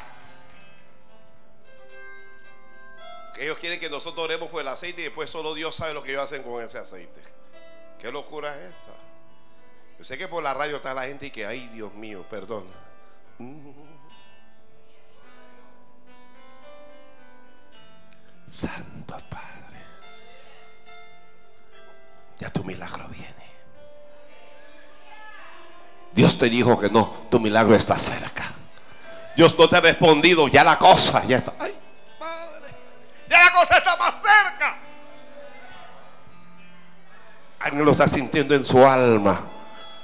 Ellos 3.37 3.57
quieren 3.57 3.79
que 3.79 3.89
nosotros 3.89 4.23
oremos 4.23 4.49
por 4.49 4.61
el 4.61 4.67
aceite 4.69 5.01
y 5.01 5.05
después 5.05 5.29
solo 5.29 5.53
Dios 5.53 5.75
sabe 5.75 5.93
lo 5.93 6.01
que 6.01 6.11
ellos 6.11 6.23
hacen 6.23 6.43
con 6.43 6.63
ese 6.63 6.77
aceite. 6.77 7.21
¿Qué 7.99 8.11
locura 8.11 8.55
es 8.55 8.75
esa? 8.75 8.93
Yo 9.97 10.05
sé 10.05 10.17
que 10.17 10.27
por 10.27 10.43
la 10.43 10.53
radio 10.53 10.77
está 10.77 10.93
la 10.93 11.03
gente 11.03 11.27
y 11.27 11.31
que, 11.31 11.45
ay 11.45 11.67
Dios 11.73 11.93
mío, 11.93 12.25
perdón. 12.29 12.65
Mm. 13.39 13.71
Santo 18.47 19.17
Padre, 19.29 19.81
ya 22.37 22.49
tu 22.51 22.63
milagro 22.63 23.07
viene. 23.09 23.44
Dios 26.15 26.37
te 26.37 26.49
dijo 26.49 26.79
que 26.79 26.89
no, 26.89 27.27
tu 27.29 27.41
milagro 27.41 27.75
está 27.75 27.97
cerca. 27.97 28.53
Dios 29.35 29.59
no 29.59 29.67
te 29.67 29.75
ha 29.75 29.81
respondido, 29.81 30.47
ya 30.47 30.63
la 30.63 30.79
cosa, 30.79 31.25
ya 31.25 31.37
está. 31.37 31.53
Ay, 31.59 31.75
Padre, 32.17 32.73
ya 33.27 33.43
la 33.43 33.51
cosa 33.51 33.77
está 33.77 33.97
más 33.97 34.13
cerca. 34.13 34.77
Alguien 37.59 37.83
lo 37.83 37.91
está 37.91 38.07
sintiendo 38.07 38.55
en 38.55 38.63
su 38.63 38.85
alma. 38.87 39.41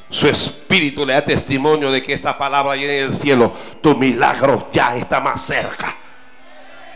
Su 0.09 0.28
espíritu 0.28 1.05
le 1.05 1.14
da 1.14 1.24
testimonio 1.24 1.89
de 1.89 2.03
que 2.03 2.12
esta 2.12 2.38
palabra 2.38 2.74
viene 2.74 2.93
del 2.93 3.14
cielo. 3.14 3.55
Tu 3.82 3.95
milagro 3.95 4.70
ya 4.74 4.93
está 4.97 5.22
más 5.22 5.41
cerca. 5.41 5.95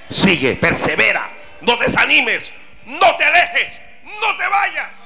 Sigue, 0.10 0.58
persevera, 0.58 1.32
no 1.62 1.78
desanimes, 1.78 2.52
no 2.86 3.16
te 3.16 3.24
alejes, 3.24 3.80
no 4.04 4.38
te 4.38 4.48
vayas. 4.50 5.06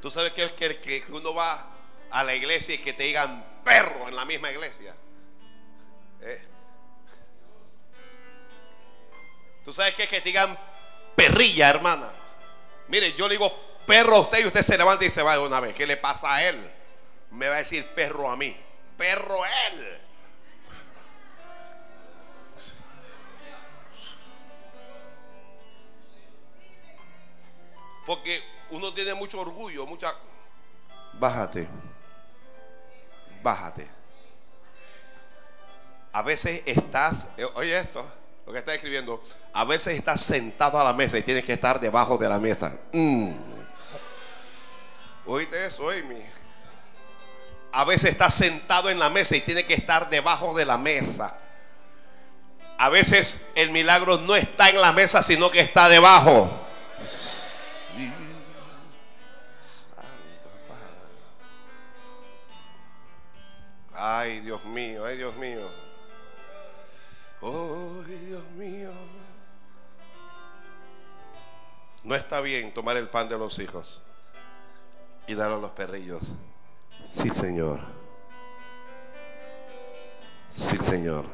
Tú 0.00 0.10
sabes 0.10 0.32
que, 0.32 0.54
que, 0.54 0.78
que 0.78 1.12
uno 1.12 1.34
va 1.34 1.66
a 2.10 2.24
la 2.24 2.34
iglesia 2.34 2.74
y 2.74 2.78
que 2.78 2.92
te 2.92 3.04
digan 3.04 3.44
perro 3.64 4.08
en 4.08 4.16
la 4.16 4.24
misma 4.24 4.50
iglesia. 4.50 4.94
¿Eh? 6.22 6.42
Tú 9.64 9.72
sabes 9.72 9.94
que, 9.94 10.08
que 10.08 10.20
te 10.20 10.28
digan 10.30 10.58
perrilla, 11.14 11.68
hermana. 11.68 12.10
Mire, 12.88 13.12
yo 13.12 13.28
le 13.28 13.34
digo 13.34 13.80
perro 13.86 14.16
a 14.16 14.20
usted 14.20 14.40
y 14.40 14.46
usted 14.46 14.62
se 14.62 14.78
levanta 14.78 15.04
y 15.04 15.10
se 15.10 15.22
va 15.22 15.34
de 15.34 15.44
una 15.44 15.60
vez. 15.60 15.74
¿Qué 15.74 15.86
le 15.86 15.96
pasa 15.96 16.34
a 16.34 16.48
él? 16.48 16.58
Me 17.30 17.48
va 17.48 17.56
a 17.56 17.58
decir 17.58 17.86
perro 17.88 18.30
a 18.30 18.36
mí. 18.36 18.56
Perro 18.96 19.44
él. 19.44 19.98
Porque 28.06 28.42
uno 28.70 28.92
tiene 28.92 29.14
mucho 29.14 29.40
orgullo, 29.40 29.86
mucha... 29.86 30.12
Bájate. 31.14 31.66
Bájate. 33.42 33.88
A 36.12 36.22
veces 36.22 36.62
estás, 36.66 37.30
eh, 37.36 37.46
oye 37.54 37.78
esto, 37.78 38.04
lo 38.46 38.52
que 38.52 38.58
está 38.58 38.74
escribiendo, 38.74 39.22
a 39.52 39.64
veces 39.64 39.96
estás 39.96 40.20
sentado 40.20 40.80
a 40.80 40.84
la 40.84 40.92
mesa 40.92 41.18
y 41.18 41.22
tienes 41.22 41.44
que 41.44 41.52
estar 41.52 41.78
debajo 41.78 42.18
de 42.18 42.28
la 42.28 42.38
mesa. 42.38 42.72
Mm. 42.92 43.32
Oíste 45.26 45.66
eso, 45.66 45.88
Amy. 45.88 46.20
A 47.72 47.84
veces 47.84 48.10
estás 48.10 48.34
sentado 48.34 48.90
en 48.90 48.98
la 48.98 49.10
mesa 49.10 49.36
y 49.36 49.40
tienes 49.40 49.64
que 49.64 49.74
estar 49.74 50.10
debajo 50.10 50.56
de 50.56 50.64
la 50.64 50.76
mesa. 50.76 51.36
A 52.78 52.88
veces 52.88 53.46
el 53.54 53.70
milagro 53.70 54.18
no 54.18 54.34
está 54.34 54.70
en 54.70 54.80
la 54.80 54.92
mesa, 54.92 55.22
sino 55.22 55.50
que 55.50 55.60
está 55.60 55.88
debajo. 55.88 56.66
Ay, 64.02 64.40
Dios 64.40 64.64
mío, 64.64 65.04
ay, 65.04 65.18
Dios 65.18 65.36
mío. 65.36 65.60
Ay, 67.42 68.14
Dios 68.26 68.42
mío. 68.52 68.90
No 72.02 72.14
está 72.14 72.40
bien 72.40 72.72
tomar 72.72 72.96
el 72.96 73.10
pan 73.10 73.28
de 73.28 73.36
los 73.36 73.58
hijos 73.58 74.00
y 75.26 75.34
darlo 75.34 75.56
a 75.56 75.58
los 75.58 75.72
perrillos. 75.72 76.32
Sí, 77.04 77.28
Señor. 77.28 77.80
Sí, 80.48 80.78
Señor. 80.78 81.26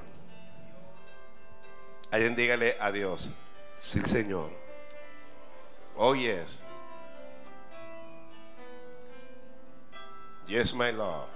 Alguien 2.10 2.34
dígale 2.34 2.76
a 2.80 2.90
Dios. 2.90 3.30
Sí, 3.78 4.00
Señor. 4.00 4.50
Oh, 5.96 6.16
yes. 6.16 6.64
Yes, 10.48 10.74
my 10.74 10.90
Lord. 10.90 11.35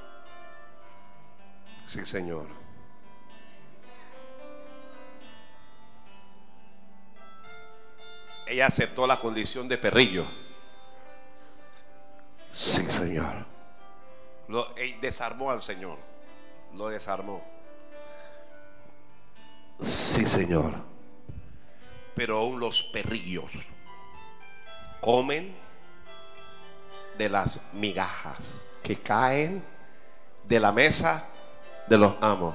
Sí, 1.84 2.04
Señor. 2.06 2.46
Ella 8.46 8.66
aceptó 8.66 9.06
la 9.06 9.20
condición 9.20 9.68
de 9.68 9.78
perrillo. 9.78 10.26
Sí, 12.50 12.88
Señor. 12.90 13.46
Lo 14.48 14.66
desarmó 15.00 15.52
al 15.52 15.62
Señor. 15.62 15.98
Lo 16.74 16.88
desarmó. 16.88 17.44
Sí, 19.80 20.26
Señor. 20.26 20.74
Pero 22.14 22.38
aún 22.38 22.58
los 22.58 22.82
perrillos 22.82 23.52
comen 25.00 25.56
de 27.16 27.28
las 27.28 27.72
migajas 27.72 28.56
que 28.82 28.96
caen 28.96 29.64
de 30.44 30.58
la 30.58 30.72
mesa 30.72 31.29
de 31.90 31.98
los 31.98 32.14
amos. 32.20 32.54